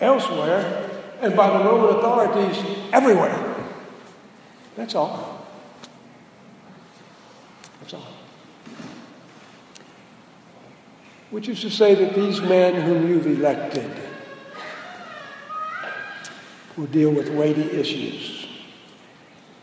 elsewhere, 0.00 0.97
and 1.20 1.36
by 1.36 1.56
the 1.56 1.64
Roman 1.64 1.96
authorities 1.96 2.64
everywhere. 2.92 3.56
That's 4.76 4.94
all. 4.94 5.46
That's 7.80 7.94
all. 7.94 8.06
Which 11.30 11.48
is 11.48 11.60
to 11.62 11.70
say 11.70 11.94
that 11.94 12.14
these 12.14 12.40
men 12.40 12.80
whom 12.80 13.08
you've 13.08 13.26
elected 13.26 13.90
will 16.76 16.86
deal 16.86 17.10
with 17.10 17.28
weighty 17.30 17.70
issues. 17.72 18.46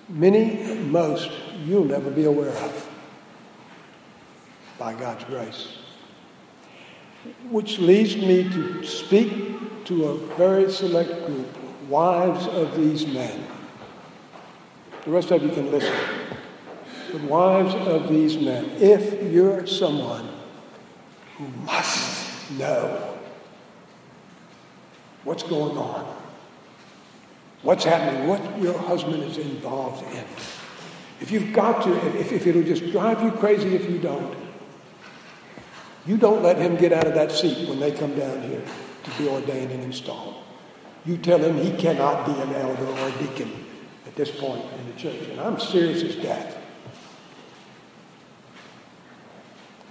Many, 0.09 0.75
most, 0.75 1.31
you'll 1.65 1.85
never 1.85 2.11
be 2.11 2.25
aware 2.25 2.49
of 2.49 2.89
by 4.77 4.93
God's 4.93 5.23
grace. 5.23 5.77
Which 7.49 7.79
leads 7.79 8.17
me 8.17 8.43
to 8.43 8.85
speak 8.85 9.44
to 9.85 10.05
a 10.05 10.17
very 10.35 10.71
select 10.71 11.25
group, 11.27 11.47
wives 11.87 12.47
of 12.47 12.75
these 12.75 13.05
men. 13.05 13.45
The 15.05 15.11
rest 15.11 15.29
of 15.31 15.43
you 15.43 15.49
can 15.49 15.71
listen. 15.71 15.95
But 17.11 17.21
wives 17.21 17.75
of 17.87 18.09
these 18.09 18.37
men, 18.37 18.65
if 18.79 19.31
you're 19.31 19.65
someone 19.67 20.27
who 21.37 21.47
must 21.63 22.51
know 22.51 23.15
what's 25.23 25.43
going 25.43 25.77
on, 25.77 26.15
what's 27.61 27.83
happening, 27.83 28.27
what 28.27 28.59
your 28.59 28.77
husband 28.77 29.23
is 29.23 29.37
involved 29.37 30.03
in. 30.15 30.23
If 31.21 31.29
you've 31.31 31.53
got 31.53 31.83
to, 31.83 32.19
if, 32.19 32.31
if 32.31 32.47
it'll 32.47 32.63
just 32.63 32.91
drive 32.91 33.21
you 33.21 33.31
crazy 33.31 33.75
if 33.75 33.89
you 33.89 33.99
don't, 33.99 34.35
you 36.07 36.17
don't 36.17 36.41
let 36.41 36.57
him 36.57 36.75
get 36.75 36.91
out 36.91 37.07
of 37.07 37.13
that 37.13 37.31
seat 37.31 37.69
when 37.69 37.79
they 37.79 37.91
come 37.91 38.17
down 38.17 38.41
here 38.41 38.63
to 39.05 39.11
be 39.17 39.27
ordained 39.27 39.71
and 39.71 39.83
installed. 39.83 40.35
You 41.05 41.17
tell 41.17 41.39
him 41.39 41.57
he 41.57 41.71
cannot 41.77 42.25
be 42.25 42.33
an 42.41 42.53
elder 42.53 42.85
or 42.85 43.07
a 43.07 43.11
deacon 43.13 43.65
at 44.05 44.15
this 44.15 44.31
point 44.31 44.65
in 44.79 44.87
the 44.87 44.99
church. 44.99 45.29
And 45.29 45.39
I'm 45.39 45.59
serious 45.59 46.03
as 46.03 46.15
death. 46.15 46.57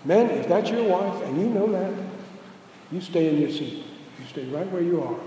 Men, 0.05 0.31
if 0.31 0.49
that's 0.49 0.71
your 0.71 0.85
wife 0.85 1.23
and 1.23 1.41
you 1.41 1.49
know 1.49 1.71
that, 1.73 1.93
you 2.93 3.01
stay 3.01 3.29
in 3.29 3.41
your 3.41 3.51
seat. 3.51 3.85
You 4.19 4.27
stay 4.29 4.45
right 4.47 4.71
where 4.71 4.83
you 4.83 5.03
are. 5.03 5.19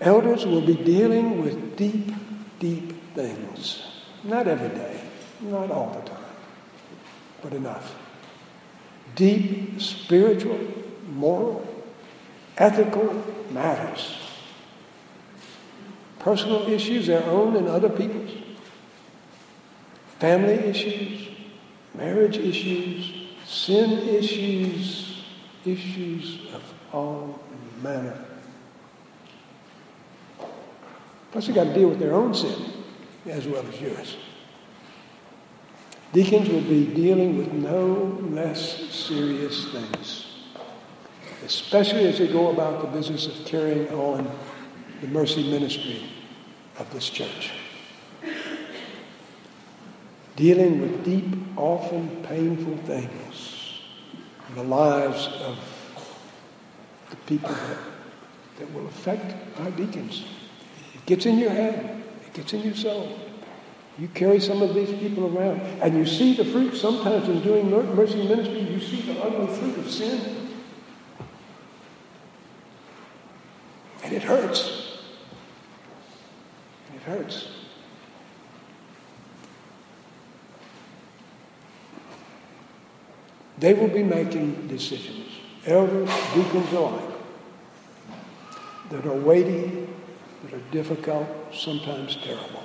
Elders 0.00 0.46
will 0.46 0.60
be 0.60 0.74
dealing 0.74 1.42
with 1.42 1.76
deep, 1.76 2.12
deep 2.58 3.14
things. 3.14 3.82
Not 4.24 4.46
every 4.46 4.68
day, 4.68 5.00
not 5.40 5.70
all 5.70 5.90
the 5.92 6.08
time, 6.08 6.24
but 7.42 7.52
enough. 7.52 7.94
Deep 9.14 9.80
spiritual, 9.80 10.58
moral, 11.10 11.66
ethical 12.56 13.24
matters. 13.50 14.16
Personal 16.18 16.68
issues, 16.68 17.06
their 17.06 17.24
own 17.24 17.56
and 17.56 17.68
other 17.68 17.88
people's. 17.88 18.30
Family 20.18 20.54
issues, 20.54 21.28
marriage 21.94 22.36
issues, 22.36 23.28
sin 23.46 24.08
issues, 24.08 25.24
issues 25.64 26.40
of 26.54 26.62
all 26.92 27.40
manner. 27.82 28.24
Plus, 31.32 31.46
they 31.46 31.52
got 31.52 31.64
to 31.64 31.74
deal 31.74 31.88
with 31.88 31.98
their 31.98 32.14
own 32.14 32.34
sin 32.34 32.56
as 33.26 33.46
well 33.46 33.64
as 33.66 33.80
yours. 33.80 34.16
Deacons 36.12 36.48
will 36.48 36.62
be 36.62 36.86
dealing 36.86 37.38
with 37.38 37.52
no 37.52 38.18
less 38.30 38.90
serious 38.90 39.70
things, 39.70 40.29
especially 41.44 42.06
as 42.06 42.18
they 42.18 42.28
go 42.28 42.50
about 42.50 42.82
the 42.82 42.88
business 42.88 43.26
of 43.26 43.44
carrying 43.46 43.88
on 43.90 44.30
the 45.00 45.08
mercy 45.08 45.50
ministry 45.50 46.04
of 46.78 46.92
this 46.92 47.08
church. 47.08 47.52
Dealing 50.36 50.80
with 50.80 51.04
deep, 51.04 51.26
often 51.56 52.22
painful 52.24 52.76
things 52.78 53.80
in 54.48 54.54
the 54.54 54.64
lives 54.64 55.26
of 55.42 55.58
the 57.10 57.16
people 57.16 57.50
that, 57.50 57.78
that 58.58 58.72
will 58.72 58.86
affect 58.86 59.34
our 59.60 59.70
deacons. 59.72 60.24
It 60.94 61.04
gets 61.06 61.26
in 61.26 61.38
your 61.38 61.50
head. 61.50 62.02
It 62.26 62.32
gets 62.34 62.52
in 62.52 62.62
your 62.62 62.74
soul. 62.74 63.18
You 63.98 64.08
carry 64.08 64.40
some 64.40 64.62
of 64.62 64.74
these 64.74 64.88
people 64.98 65.36
around, 65.36 65.60
and 65.82 65.94
you 65.98 66.06
see 66.06 66.34
the 66.34 66.44
fruit. 66.44 66.74
Sometimes 66.74 67.28
in 67.28 67.42
doing 67.42 67.70
mercy 67.70 68.26
ministry, 68.26 68.60
you 68.60 68.80
see 68.80 69.02
the 69.02 69.20
ugly 69.20 69.54
fruit 69.54 69.78
of 69.78 69.90
sin. 69.90 70.39
And 74.10 74.16
it 74.16 74.24
hurts. 74.24 74.98
It 76.92 77.02
hurts. 77.02 77.48
They 83.58 83.72
will 83.72 83.86
be 83.86 84.02
making 84.02 84.66
decisions, 84.66 85.28
elders, 85.64 86.10
deacons 86.34 86.72
alike, 86.72 87.04
that 88.90 89.06
are 89.06 89.14
weighty 89.14 89.86
that 90.42 90.54
are 90.54 90.70
difficult, 90.72 91.28
sometimes 91.54 92.16
terrible. 92.16 92.64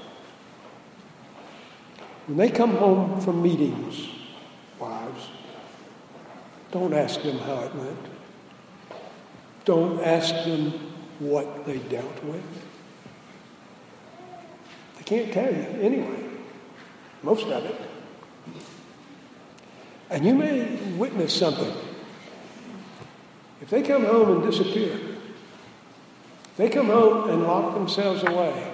When 2.25 2.37
they 2.37 2.49
come 2.49 2.75
home 2.77 3.21
from 3.21 3.43
meetings, 3.43 4.09
wives, 4.79 5.29
don't 6.71 6.93
ask 6.93 7.21
them 7.21 7.37
how 7.37 7.65
it 7.65 7.75
went. 7.75 7.99
Don't 9.65 10.01
ask 10.01 10.33
them 10.45 10.84
what 11.19 11.65
they 11.65 11.77
dealt 11.79 12.23
with. 12.23 12.43
They 14.97 15.03
can't 15.03 15.33
tell 15.33 15.53
you 15.53 15.81
anyway, 15.81 16.23
most 17.23 17.47
of 17.47 17.65
it. 17.65 17.81
And 20.09 20.25
you 20.25 20.35
may 20.35 20.75
witness 20.97 21.33
something. 21.33 21.73
If 23.61 23.69
they 23.69 23.81
come 23.81 24.05
home 24.05 24.31
and 24.31 24.51
disappear, 24.51 24.99
they 26.57 26.69
come 26.69 26.87
home 26.87 27.29
and 27.29 27.43
lock 27.43 27.73
themselves 27.73 28.23
away. 28.23 28.71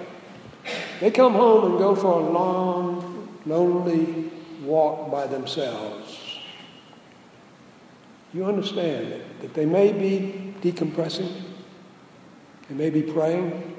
They 1.00 1.10
come 1.10 1.32
home 1.32 1.70
and 1.72 1.78
go 1.78 1.96
for 1.96 2.20
a 2.20 2.30
long, 2.30 3.38
lonely 3.46 4.30
walk 4.62 5.10
by 5.10 5.26
themselves. 5.26 6.38
You 8.32 8.44
understand 8.44 9.20
that 9.40 9.54
they 9.54 9.66
may 9.66 9.92
be 9.92 10.54
decompressing, 10.60 11.41
they 12.72 12.90
may 12.90 12.90
be 12.90 13.02
praying, 13.02 13.76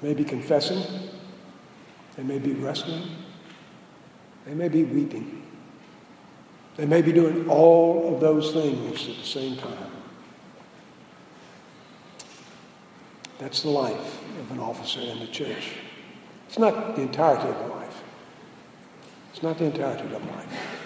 they 0.00 0.08
may 0.08 0.14
be 0.14 0.22
confessing, 0.22 0.80
they 2.16 2.22
may 2.22 2.38
be 2.38 2.52
wrestling, 2.52 3.02
they 4.46 4.54
may 4.54 4.68
be 4.68 4.84
weeping. 4.84 5.42
They 6.76 6.86
may 6.86 7.02
be 7.02 7.12
doing 7.12 7.48
all 7.48 8.14
of 8.14 8.20
those 8.20 8.52
things 8.52 9.08
at 9.08 9.16
the 9.16 9.24
same 9.24 9.56
time. 9.56 9.90
That's 13.38 13.62
the 13.62 13.70
life 13.70 14.22
of 14.38 14.52
an 14.52 14.60
officer 14.60 15.00
in 15.00 15.18
the 15.18 15.26
church. 15.26 15.72
It's 16.46 16.58
not 16.60 16.94
the 16.94 17.02
entirety 17.02 17.48
of 17.48 17.58
the 17.58 17.74
life. 17.74 18.02
It's 19.32 19.42
not 19.42 19.58
the 19.58 19.64
entirety 19.64 20.14
of 20.14 20.24
life. 20.24 20.78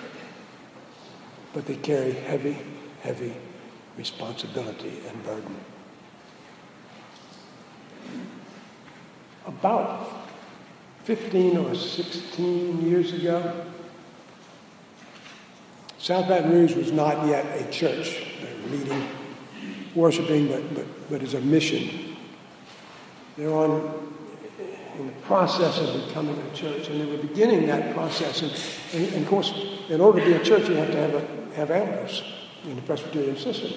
But 1.53 1.67
they 1.67 1.77
carry 1.77 2.13
heavy, 2.13 2.59
heavy 3.03 3.35
responsibility 3.99 5.01
and 5.07 5.23
burden. 5.23 5.57
About 9.49 10.07
15 11.05 11.57
or 11.57 11.75
16 11.75 12.87
years 12.87 13.15
ago, 13.15 13.65
South 15.97 16.29
Baton 16.29 16.53
Rouge 16.53 16.75
was 16.75 16.93
not 16.93 17.27
yet 17.27 17.45
a 17.59 17.71
church, 17.71 18.27
meeting, 18.71 19.09
worshiping, 19.95 20.49
but, 20.49 20.75
but, 20.75 20.87
but 21.11 21.23
as 21.23 21.33
a 21.33 21.41
mission 21.41 22.17
they're 23.39 23.55
on 23.55 24.07
in 24.99 25.07
the 25.07 25.13
process 25.23 25.79
of 25.79 26.07
becoming 26.09 26.37
a 26.37 26.55
church, 26.57 26.89
and 26.89 27.01
they 27.01 27.07
were 27.07 27.23
beginning 27.23 27.67
that 27.69 27.95
process. 27.95 28.43
And, 28.43 29.01
and, 29.01 29.15
and 29.15 29.23
of 29.23 29.31
course, 29.31 29.55
in 29.89 30.01
order 30.01 30.19
to 30.19 30.27
be 30.27 30.33
a 30.33 30.43
church, 30.43 30.69
you 30.69 30.75
have 30.75 30.91
to 30.91 30.97
have, 30.97 31.15
a, 31.15 31.55
have 31.55 31.71
elders 31.71 32.23
in 32.65 32.75
the 32.75 32.83
Presbyterian 32.83 33.37
system. 33.37 33.73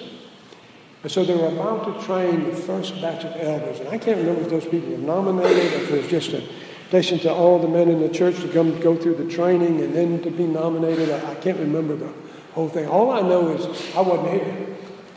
And 1.02 1.10
so 1.10 1.24
they 1.24 1.34
were 1.34 1.48
about 1.48 1.84
to 1.98 2.06
train 2.06 2.44
the 2.44 2.54
first 2.54 3.00
batch 3.00 3.24
of 3.24 3.34
elders. 3.36 3.80
And 3.80 3.88
I 3.88 3.98
can't 3.98 4.18
remember 4.18 4.42
if 4.42 4.50
those 4.50 4.66
people 4.66 4.90
were 4.90 4.98
nominated 4.98 5.72
or 5.72 5.76
if 5.76 5.90
it 5.90 6.02
was 6.02 6.06
just 6.08 6.32
a 6.32 6.42
station 6.88 7.18
to 7.20 7.32
all 7.32 7.58
the 7.58 7.68
men 7.68 7.88
in 7.88 8.00
the 8.00 8.08
church 8.08 8.40
to 8.40 8.48
come 8.48 8.78
go 8.80 8.96
through 8.96 9.16
the 9.16 9.28
training 9.30 9.80
and 9.80 9.94
then 9.94 10.22
to 10.22 10.30
be 10.30 10.46
nominated. 10.46 11.10
I, 11.10 11.32
I 11.32 11.34
can't 11.36 11.58
remember 11.58 11.96
the 11.96 12.12
whole 12.52 12.68
thing. 12.68 12.86
All 12.86 13.10
I 13.10 13.22
know 13.22 13.48
is 13.48 13.64
I 13.96 14.00
wasn't 14.00 14.30
here. 14.30 14.66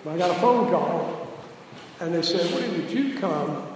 I 0.08 0.17
got 0.17 0.30
a 0.30 0.39
phone 0.39 0.69
call, 0.69 1.28
and 2.00 2.13
they 2.13 2.21
said, 2.21 2.50
would 2.54 2.91
you 2.91 3.17
come 3.19 3.67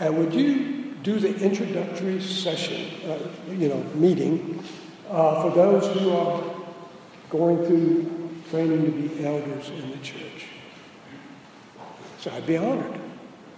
and 0.00 0.18
would 0.18 0.34
you 0.34 0.82
do 1.02 1.18
the 1.18 1.36
introductory 1.38 2.20
session, 2.20 2.90
uh, 3.08 3.18
you 3.48 3.68
know, 3.68 3.82
meeting 3.94 4.62
uh, 5.08 5.42
for 5.42 5.50
those 5.50 5.86
who 5.98 6.12
are 6.12 6.42
going 7.30 7.64
through 7.66 8.30
training 8.50 8.84
to 8.84 8.90
be 8.90 9.24
elders 9.24 9.70
in 9.70 9.90
the 9.90 9.96
church. 9.98 10.51
So 12.22 12.30
I'd 12.30 12.46
be 12.46 12.56
honored. 12.56 13.00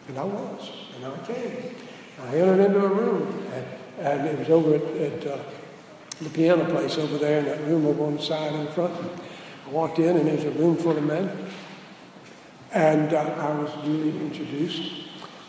And 0.09 0.19
I 0.19 0.25
was. 0.25 0.71
And 0.97 1.05
I 1.05 1.19
came. 1.27 1.77
I 2.23 2.37
entered 2.39 2.65
into 2.65 2.83
a 2.83 2.89
room, 2.89 3.47
and, 3.53 3.67
and 3.99 4.27
it 4.27 4.39
was 4.39 4.49
over 4.49 4.77
at, 4.77 4.83
at 4.97 5.27
uh, 5.27 5.39
the 6.23 6.31
piano 6.31 6.65
place 6.71 6.97
over 6.97 7.19
there 7.19 7.41
in 7.41 7.45
that 7.45 7.61
room 7.65 7.85
over 7.85 8.05
on 8.05 8.17
the 8.17 8.23
side 8.23 8.55
in 8.55 8.67
front. 8.69 8.95
I 9.67 9.71
walked 9.71 9.99
in, 9.99 10.17
and 10.17 10.27
there's 10.27 10.45
a 10.45 10.51
room 10.53 10.79
full 10.79 10.97
of 10.97 11.05
men. 11.05 11.31
And 12.73 13.13
uh, 13.13 13.21
I 13.21 13.55
was 13.55 13.71
duly 13.85 14.19
introduced, 14.19 15.09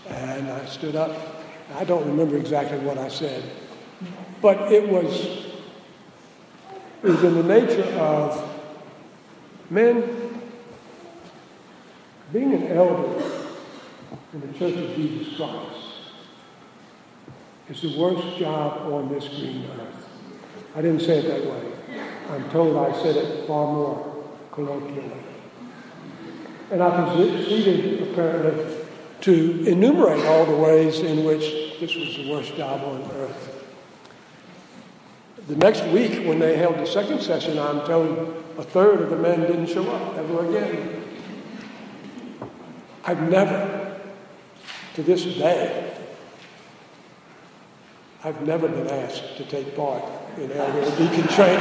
and 0.09 0.49
I 0.49 0.65
stood 0.65 0.97
up. 0.97 1.45
I 1.75 1.85
don't 1.85 2.05
remember 2.05 2.35
exactly 2.35 2.79
what 2.79 2.97
I 2.97 3.07
said, 3.07 3.49
but 4.41 4.73
it 4.73 4.89
was, 4.89 5.45
it 7.01 7.09
was 7.11 7.23
in 7.23 7.35
the 7.35 7.43
nature 7.43 7.89
of 7.97 8.59
men 9.69 10.14
being 12.35 12.51
an 12.51 12.67
elder 12.67 13.23
in 14.33 14.41
the 14.41 14.59
Church 14.59 14.75
of 14.75 14.93
Jesus 14.93 15.37
Christ 15.37 16.01
is 17.69 17.81
the 17.81 17.97
worst 17.97 18.37
job 18.37 18.91
on 18.91 19.07
this 19.07 19.25
green 19.29 19.65
earth. 19.79 20.09
I 20.75 20.81
didn't 20.81 20.99
say 20.99 21.19
it 21.19 21.27
that 21.29 21.49
way. 21.49 21.71
I'm 22.29 22.49
told 22.49 22.75
I 22.75 22.91
said 23.01 23.15
it 23.15 23.47
far 23.47 23.71
more 23.71 24.25
colloquially. 24.51 25.13
And 26.71 26.83
I 26.83 27.15
proceeded, 27.15 28.11
apparently, 28.11 28.83
to 29.21 29.65
enumerate 29.65 30.25
all 30.25 30.45
the 30.45 30.57
ways 30.57 30.99
in 30.99 31.23
which 31.23 31.79
this 31.79 31.95
was 31.95 32.17
the 32.17 32.29
worst 32.29 32.53
job 32.57 32.81
on 32.81 33.09
earth. 33.13 33.65
The 35.47 35.55
next 35.55 35.85
week, 35.85 36.27
when 36.27 36.39
they 36.39 36.57
held 36.57 36.79
the 36.79 36.85
second 36.85 37.21
session, 37.21 37.57
I'm 37.57 37.87
told 37.87 38.43
a 38.57 38.63
third 38.63 39.03
of 39.03 39.09
the 39.09 39.15
men 39.15 39.39
didn't 39.39 39.67
show 39.67 39.89
up 39.89 40.17
ever 40.17 40.49
again. 40.49 41.04
I've 43.07 43.29
never, 43.29 43.99
to 44.95 45.03
this 45.03 45.23
day, 45.23 45.93
I've 48.23 48.41
never 48.41 48.67
been 48.67 48.87
asked 48.87 49.37
to 49.37 49.45
take 49.45 49.75
part 49.75 50.03
in 50.37 50.51
elder 50.51 50.89
deacon 50.97 51.27
training. 51.27 51.59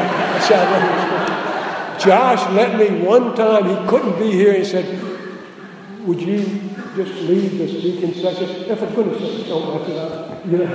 Josh 2.00 2.50
let 2.52 2.78
me 2.78 3.06
one 3.06 3.36
time, 3.36 3.66
he 3.66 3.88
couldn't 3.88 4.18
be 4.18 4.30
here, 4.30 4.54
he 4.54 4.64
said, 4.64 4.86
Would 6.06 6.22
you 6.22 6.38
just 6.96 7.14
leave 7.22 7.58
this 7.58 7.72
deacon 7.72 8.14
session? 8.14 8.48
If 8.48 8.78
for 8.78 8.86
goodness 8.86 9.18
sake, 9.18 9.46
don't 9.46 9.62
oh, 9.64 9.78
mess 9.78 9.88
it 9.90 9.98
up. 9.98 10.46
You 10.46 10.58
know, 10.58 10.66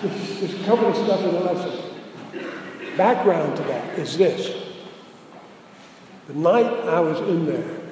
just, 0.00 0.40
just 0.40 0.64
cover 0.64 0.86
the 0.86 0.94
stuff 0.94 1.20
in 1.20 1.32
the 1.32 1.40
lesson. 1.40 2.96
Background 2.96 3.56
to 3.58 3.62
that 3.64 3.98
is 3.98 4.16
this. 4.16 4.62
The 6.26 6.34
night 6.34 6.72
I 6.88 7.00
was 7.00 7.20
in 7.20 7.44
there 7.44 7.83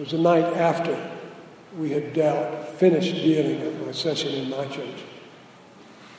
was 0.00 0.12
the 0.12 0.18
night 0.18 0.44
after 0.56 0.98
we 1.76 1.90
had 1.90 2.14
dealt, 2.14 2.68
finished 2.78 3.14
dealing 3.14 3.60
at 3.60 3.86
my 3.86 3.92
session 3.92 4.32
in 4.32 4.48
my 4.48 4.64
church. 4.66 5.04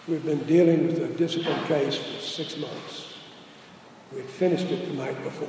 We've 0.07 0.23
been 0.23 0.43
dealing 0.43 0.87
with 0.87 0.99
a 0.99 1.07
discipline 1.07 1.65
case 1.65 1.95
for 1.95 2.19
six 2.21 2.57
months. 2.57 3.15
We 4.11 4.19
had 4.19 4.29
finished 4.29 4.65
it 4.65 4.87
the 4.87 4.93
night 4.93 5.21
before. 5.23 5.47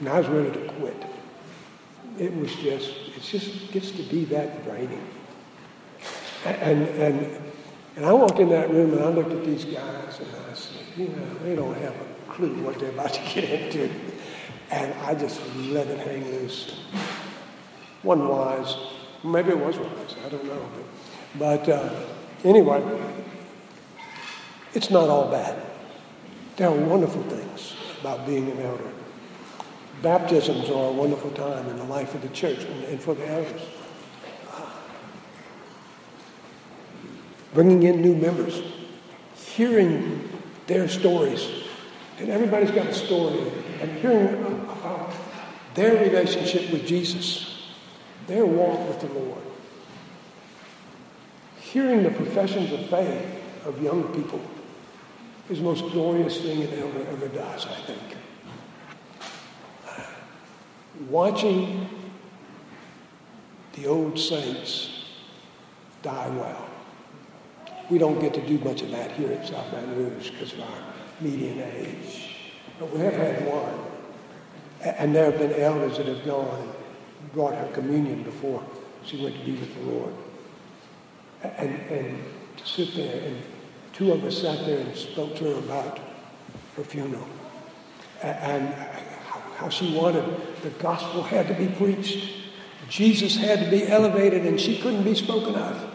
And 0.00 0.08
I 0.08 0.20
was 0.20 0.28
ready 0.28 0.50
to 0.50 0.72
quit. 0.74 1.06
It 2.18 2.36
was 2.36 2.54
just, 2.56 2.90
it 3.16 3.22
just 3.22 3.72
gets 3.72 3.92
to 3.92 4.02
be 4.02 4.26
that 4.26 4.62
draining. 4.64 5.08
And, 6.44 6.82
and, 6.82 7.42
and 7.96 8.04
I 8.04 8.12
walked 8.12 8.38
in 8.38 8.50
that 8.50 8.70
room 8.70 8.92
and 8.92 9.02
I 9.02 9.08
looked 9.08 9.32
at 9.32 9.44
these 9.44 9.64
guys 9.64 10.20
and 10.20 10.28
I 10.50 10.54
said, 10.54 10.82
you 10.96 11.08
know, 11.08 11.34
they 11.42 11.56
don't 11.56 11.76
have 11.78 11.94
a 11.94 12.32
clue 12.32 12.62
what 12.62 12.78
they're 12.78 12.90
about 12.90 13.14
to 13.14 13.20
get 13.34 13.44
into. 13.44 13.90
And 14.70 14.92
I 14.94 15.14
just 15.14 15.40
let 15.56 15.86
it 15.86 15.98
hang 16.00 16.24
loose. 16.32 16.80
One 18.02 18.28
wise. 18.28 18.76
Maybe 19.24 19.50
it 19.50 19.58
was 19.58 19.76
wise. 19.78 20.16
I 20.24 20.28
don't 20.28 20.44
know. 20.44 20.68
But 21.38 21.68
uh, 21.68 21.90
anyway, 22.44 22.82
it's 24.74 24.90
not 24.90 25.08
all 25.08 25.30
bad. 25.30 25.60
There 26.56 26.68
are 26.68 26.74
wonderful 26.74 27.22
things 27.24 27.74
about 28.00 28.26
being 28.26 28.50
an 28.50 28.60
elder. 28.60 28.90
Baptisms 30.02 30.68
are 30.68 30.88
a 30.88 30.92
wonderful 30.92 31.30
time 31.30 31.68
in 31.68 31.76
the 31.76 31.84
life 31.84 32.14
of 32.14 32.22
the 32.22 32.28
church 32.28 32.64
and, 32.64 32.84
and 32.84 33.00
for 33.00 33.14
the 33.14 33.26
elders. 33.26 33.62
Bringing 37.54 37.82
in 37.84 38.02
new 38.02 38.14
members, 38.14 38.62
hearing 39.34 40.28
their 40.66 40.88
stories, 40.88 41.48
and 42.18 42.28
everybody's 42.28 42.70
got 42.70 42.86
a 42.86 42.94
story, 42.94 43.50
and 43.80 43.98
hearing 43.98 44.44
about 44.64 45.12
their 45.74 46.02
relationship 46.02 46.70
with 46.70 46.86
Jesus, 46.86 47.72
their 48.26 48.46
walk 48.46 48.88
with 48.88 49.00
the 49.00 49.18
Lord 49.18 49.46
hearing 51.76 52.02
the 52.04 52.10
professions 52.10 52.72
of 52.72 52.86
faith 52.88 53.66
of 53.66 53.82
young 53.82 54.02
people 54.14 54.40
is 55.50 55.58
the 55.58 55.64
most 55.64 55.82
glorious 55.92 56.40
thing 56.40 56.62
it 56.62 56.72
ever, 56.72 57.00
ever 57.10 57.28
does, 57.28 57.66
I 57.66 57.74
think. 57.82 58.16
Watching 61.10 61.86
the 63.74 63.86
old 63.86 64.18
saints 64.18 65.04
die 66.02 66.30
well. 66.30 66.66
We 67.90 67.98
don't 67.98 68.18
get 68.20 68.32
to 68.34 68.46
do 68.46 68.58
much 68.64 68.80
of 68.80 68.90
that 68.92 69.10
here 69.12 69.32
at 69.32 69.46
South 69.46 69.70
Baton 69.70 69.96
Rouge 69.96 70.30
because 70.30 70.54
of 70.54 70.62
our 70.62 70.82
median 71.20 71.60
age. 71.60 72.35
But 72.78 72.92
we 72.92 73.00
have 73.00 73.14
had 73.14 73.46
one. 73.46 73.74
And 74.82 75.14
there 75.14 75.30
have 75.30 75.38
been 75.38 75.52
elders 75.54 75.96
that 75.96 76.06
have 76.06 76.24
gone 76.24 76.74
and 77.20 77.32
brought 77.32 77.54
her 77.54 77.68
communion 77.68 78.22
before 78.22 78.62
she 79.04 79.22
went 79.22 79.38
to 79.38 79.44
be 79.44 79.52
with 79.52 79.74
the 79.74 79.90
Lord 79.90 80.14
and, 81.42 81.80
and 81.90 82.24
to 82.56 82.66
sit 82.66 82.94
there, 82.94 83.22
and 83.22 83.42
two 83.92 84.12
of 84.12 84.24
us 84.24 84.42
sat 84.42 84.64
there 84.66 84.80
and 84.80 84.96
spoke 84.96 85.36
to 85.36 85.44
her 85.44 85.58
about 85.58 86.00
her 86.76 86.84
funeral 86.84 87.26
and 88.22 88.72
how 89.56 89.68
she 89.68 89.94
wanted 89.94 90.24
the 90.62 90.70
gospel 90.70 91.22
had 91.22 91.48
to 91.48 91.54
be 91.54 91.68
preached. 91.68 92.32
Jesus 92.88 93.36
had 93.36 93.60
to 93.60 93.70
be 93.70 93.86
elevated 93.86 94.46
and 94.46 94.60
she 94.60 94.78
couldn't 94.78 95.02
be 95.02 95.14
spoken 95.14 95.54
of. 95.54 95.94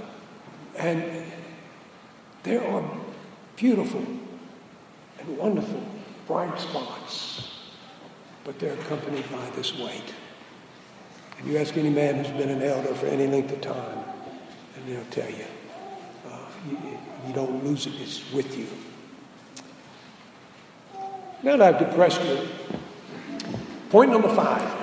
And 0.77 1.25
there 2.43 2.65
are 2.67 2.83
beautiful 3.55 4.05
and 5.19 5.37
wonderful 5.37 5.83
bright 6.31 6.57
spots, 6.57 7.49
but 8.45 8.57
they're 8.57 8.73
accompanied 8.75 9.29
by 9.29 9.49
this 9.49 9.77
weight. 9.77 10.13
And 11.37 11.47
you 11.47 11.57
ask 11.57 11.75
any 11.75 11.89
man 11.89 12.23
who's 12.23 12.29
been 12.37 12.47
an 12.47 12.61
elder 12.61 12.93
for 12.95 13.07
any 13.07 13.27
length 13.27 13.51
of 13.51 13.59
time, 13.59 13.99
and 14.75 14.87
they'll 14.87 15.03
tell 15.11 15.29
you, 15.29 15.43
uh, 16.29 16.37
you, 16.69 16.77
you 17.27 17.33
don't 17.33 17.61
lose 17.65 17.85
it, 17.85 17.95
it's 17.99 18.31
with 18.31 18.57
you. 18.57 18.65
Now 21.43 21.57
that 21.57 21.75
I've 21.75 21.79
depressed 21.79 22.23
you, 22.23 22.47
point 23.89 24.11
number 24.11 24.33
five 24.33 24.79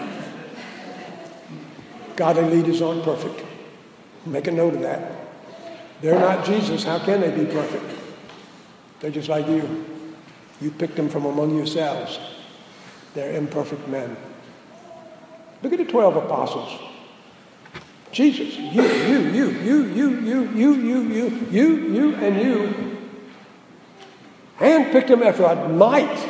godly 2.14 2.50
leaders 2.50 2.82
aren't 2.82 3.04
perfect. 3.04 3.42
Make 4.26 4.48
a 4.48 4.50
note 4.50 4.74
of 4.74 4.82
that. 4.82 5.12
They're 6.02 6.18
not 6.18 6.44
Jesus. 6.44 6.84
How 6.84 6.98
can 6.98 7.22
they 7.22 7.30
be 7.30 7.46
perfect? 7.50 7.84
They're 9.00 9.12
just 9.12 9.30
like 9.30 9.46
you. 9.46 9.86
You 10.60 10.70
picked 10.70 10.96
them 10.96 11.08
from 11.08 11.24
among 11.24 11.56
yourselves. 11.56 12.18
They're 13.14 13.34
imperfect 13.34 13.86
men. 13.88 14.16
Look 15.62 15.72
at 15.72 15.78
the 15.78 15.84
12 15.84 16.16
apostles. 16.16 16.80
Jesus, 18.10 18.56
you, 18.56 18.82
you, 18.82 19.18
you, 19.30 19.50
you, 19.50 19.84
you, 19.84 20.20
you, 20.20 20.44
you, 20.54 20.74
you, 20.74 21.02
you, 21.02 21.48
you, 21.50 21.76
you, 21.92 22.14
and 22.16 22.40
you 22.40 22.98
handpicked 24.58 25.08
him 25.08 25.22
after 25.22 25.44
a 25.44 25.68
night 25.68 26.28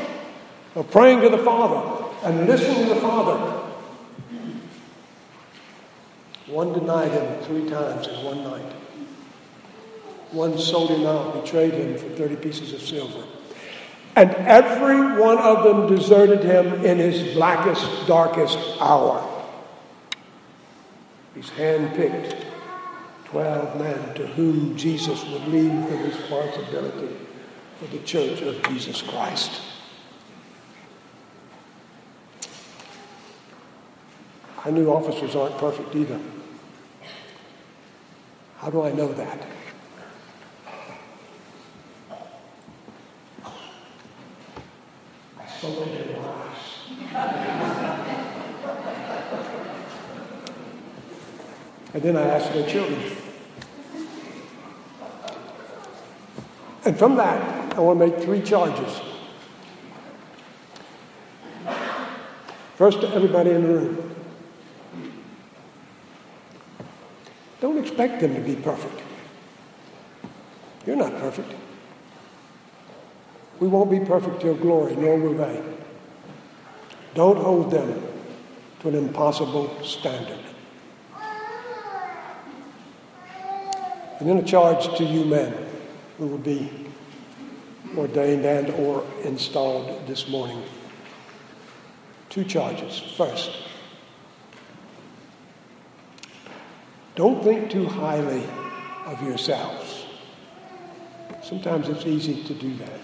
of 0.74 0.90
praying 0.90 1.20
to 1.20 1.28
the 1.28 1.38
Father 1.38 2.10
and 2.24 2.46
listening 2.46 2.88
to 2.88 2.94
the 2.94 3.00
Father. 3.00 3.58
One 6.48 6.72
denied 6.72 7.12
him 7.12 7.42
three 7.44 7.68
times 7.68 8.06
in 8.06 8.24
one 8.24 8.42
night. 8.42 8.72
One 10.32 10.58
sold 10.58 10.90
him 10.90 11.06
out, 11.06 11.42
betrayed 11.44 11.74
him 11.74 11.96
for 11.96 12.08
30 12.16 12.36
pieces 12.36 12.72
of 12.72 12.80
silver. 12.80 13.24
And 14.18 14.34
every 14.48 15.16
one 15.16 15.38
of 15.38 15.62
them 15.62 15.86
deserted 15.86 16.42
him 16.42 16.84
in 16.84 16.98
his 16.98 17.34
blackest, 17.34 18.08
darkest 18.08 18.58
hour. 18.80 19.24
He's 21.36 21.50
handpicked 21.50 22.42
12 23.26 23.78
men 23.78 24.14
to 24.16 24.26
whom 24.26 24.76
Jesus 24.76 25.24
would 25.26 25.46
leave 25.46 25.88
the 25.88 25.96
responsibility 25.98 27.16
for 27.78 27.86
the 27.86 28.00
church 28.00 28.40
of 28.42 28.60
Jesus 28.64 29.02
Christ. 29.02 29.60
I 34.64 34.70
knew 34.72 34.90
officers 34.90 35.36
aren't 35.36 35.58
perfect 35.58 35.94
either. 35.94 36.18
How 38.56 38.70
do 38.70 38.82
I 38.82 38.90
know 38.90 39.12
that? 39.12 39.46
And 51.94 52.02
then 52.02 52.16
I 52.16 52.22
asked 52.22 52.52
their 52.52 52.68
children. 52.68 53.00
And 56.84 56.98
from 56.98 57.16
that, 57.16 57.74
I 57.76 57.80
want 57.80 57.98
to 57.98 58.06
make 58.06 58.22
three 58.22 58.42
charges. 58.42 59.00
First, 62.76 63.00
to 63.00 63.08
everybody 63.12 63.50
in 63.50 63.62
the 63.62 63.68
room. 63.68 64.14
Don't 67.60 67.78
expect 67.78 68.20
them 68.20 68.34
to 68.34 68.40
be 68.40 68.54
perfect. 68.54 69.02
You're 70.86 70.94
not 70.94 71.18
perfect. 71.18 71.52
We 73.60 73.68
won't 73.68 73.90
be 73.90 74.00
perfect 74.00 74.40
to 74.40 74.46
your 74.46 74.56
glory, 74.56 74.94
nor 74.96 75.18
will 75.18 75.34
they. 75.34 75.62
Don't 77.14 77.38
hold 77.38 77.70
them 77.70 78.02
to 78.80 78.88
an 78.88 78.94
impossible 78.94 79.82
standard. 79.82 80.38
And 84.20 84.28
then 84.28 84.38
a 84.38 84.42
charge 84.42 84.96
to 84.98 85.04
you 85.04 85.24
men 85.24 85.54
who 86.18 86.26
will 86.26 86.38
be 86.38 86.70
ordained 87.96 88.44
and 88.44 88.70
or 88.70 89.04
installed 89.22 90.06
this 90.06 90.28
morning. 90.28 90.62
Two 92.28 92.44
charges. 92.44 92.98
First, 93.16 93.50
don't 97.14 97.42
think 97.42 97.70
too 97.70 97.86
highly 97.86 98.44
of 99.06 99.22
yourselves. 99.22 100.04
Sometimes 101.42 101.88
it's 101.88 102.04
easy 102.04 102.44
to 102.44 102.54
do 102.54 102.76
that, 102.76 103.00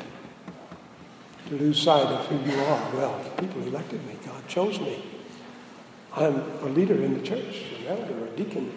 to 1.49 1.57
lose 1.57 1.81
sight 1.81 2.07
of 2.07 2.27
who 2.27 2.51
you 2.51 2.59
are. 2.59 2.95
Well, 2.95 3.31
people 3.39 3.63
elected 3.63 4.05
me, 4.07 4.17
God 4.25 4.47
chose 4.49 4.81
me. 4.81 5.03
I'm 6.17 6.37
a 6.63 6.67
leader 6.67 7.03
in 7.03 7.15
the 7.15 7.21
church, 7.21 7.65
an 7.81 7.87
elder, 7.87 8.27
a 8.27 8.31
deacon. 8.37 8.73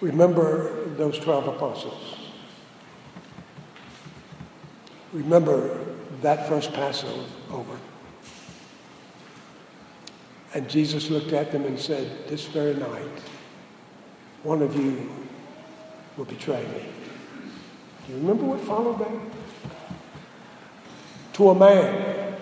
Remember 0.00 0.88
those 0.90 1.18
12 1.18 1.48
apostles. 1.48 2.16
Remember 5.12 5.84
that 6.22 6.48
first 6.48 6.72
Passover. 6.72 7.78
And 10.54 10.68
Jesus 10.68 11.10
looked 11.10 11.32
at 11.32 11.52
them 11.52 11.64
and 11.64 11.78
said, 11.78 12.28
This 12.28 12.46
very 12.46 12.74
night, 12.74 13.20
one 14.42 14.62
of 14.62 14.74
you 14.76 15.08
will 16.16 16.24
betray 16.24 16.64
me. 16.64 16.84
Do 18.06 18.12
you 18.12 18.18
remember 18.18 18.44
what 18.44 18.60
followed 18.60 18.98
that? 18.98 19.39
To 21.34 21.50
a 21.50 21.54
man. 21.54 22.36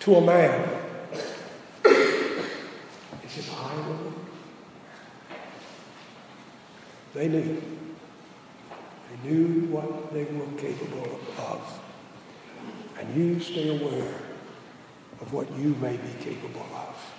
To 0.00 0.14
a 0.16 0.20
man. 0.20 0.68
He 1.84 3.28
said, 3.28 3.44
I 3.54 3.88
will. 3.88 4.12
They 7.14 7.28
knew. 7.28 7.62
They 9.10 9.28
knew 9.28 9.66
what 9.66 10.12
they 10.12 10.24
were 10.24 10.46
capable 10.56 11.20
of. 11.38 11.80
And 12.98 13.16
you 13.16 13.40
stay 13.40 13.76
aware 13.76 14.14
of 15.20 15.32
what 15.32 15.50
you 15.58 15.74
may 15.80 15.96
be 15.96 16.12
capable 16.20 16.66
of. 16.74 17.12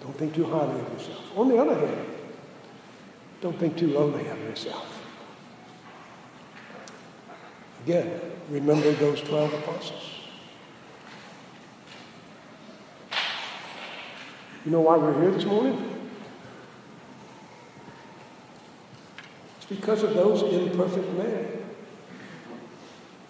Don't 0.00 0.16
think 0.16 0.34
too 0.34 0.44
highly 0.44 0.80
of 0.80 0.92
yourself. 0.92 1.36
On 1.36 1.48
the 1.48 1.58
other 1.58 1.74
hand, 1.74 2.06
don't 3.40 3.58
think 3.58 3.76
too 3.76 3.88
lowly 3.88 4.26
of 4.28 4.38
yourself. 4.40 5.02
Again, 7.84 8.20
remember 8.50 8.92
those 8.92 9.20
12 9.22 9.54
apostles. 9.54 10.10
You 14.64 14.72
know 14.72 14.80
why 14.80 14.96
we're 14.96 15.20
here 15.20 15.30
this 15.30 15.44
morning? 15.44 15.94
It's 19.56 19.66
because 19.66 20.02
of 20.02 20.14
those 20.14 20.42
imperfect 20.42 21.08
men. 21.12 21.48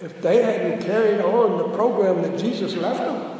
If 0.00 0.20
they 0.20 0.42
hadn't 0.42 0.82
carried 0.82 1.20
on 1.20 1.58
the 1.58 1.76
program 1.76 2.22
that 2.22 2.38
Jesus 2.38 2.74
left 2.74 3.00
them, 3.00 3.38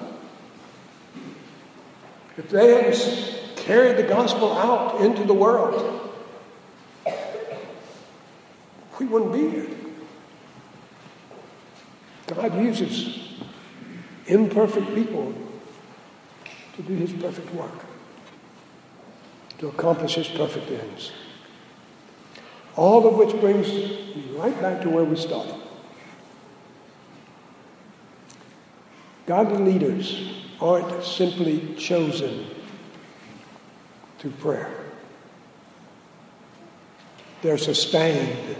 if 2.36 2.50
they 2.50 2.74
hadn't 2.74 3.56
carried 3.56 3.96
the 3.96 4.02
gospel 4.02 4.52
out 4.52 5.00
into 5.00 5.24
the 5.24 5.34
world, 5.34 6.12
we 8.98 9.06
wouldn't 9.06 9.32
be 9.32 9.50
here. 9.50 9.85
God 12.26 12.56
uses 12.60 13.38
imperfect 14.26 14.94
people 14.94 15.32
to 16.74 16.82
do 16.82 16.94
his 16.94 17.12
perfect 17.12 17.52
work, 17.54 17.84
to 19.58 19.68
accomplish 19.68 20.16
his 20.16 20.28
perfect 20.28 20.70
ends. 20.70 21.12
All 22.74 23.06
of 23.06 23.14
which 23.14 23.40
brings 23.40 23.68
me 23.68 24.28
right 24.34 24.60
back 24.60 24.82
to 24.82 24.90
where 24.90 25.04
we 25.04 25.16
started. 25.16 25.54
Godly 29.26 29.72
leaders 29.72 30.32
aren't 30.60 31.02
simply 31.02 31.74
chosen 31.76 32.46
through 34.18 34.32
prayer. 34.32 34.72
They're 37.42 37.58
sustained 37.58 38.56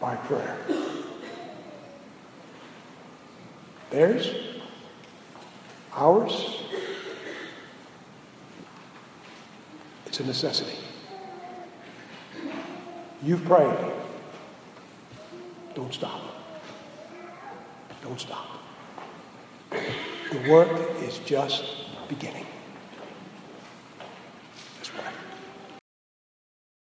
by 0.00 0.16
prayer. 0.16 0.58
Theirs, 3.90 4.34
ours, 5.92 6.62
it's 10.06 10.20
a 10.20 10.24
necessity. 10.24 10.78
You've 13.22 13.44
prayed. 13.44 13.92
Don't 15.74 15.92
stop. 15.92 16.20
Don't 18.02 18.20
stop. 18.20 18.46
The 19.70 20.50
work 20.50 20.70
is 21.02 21.18
just 21.20 21.64
beginning. 22.08 22.46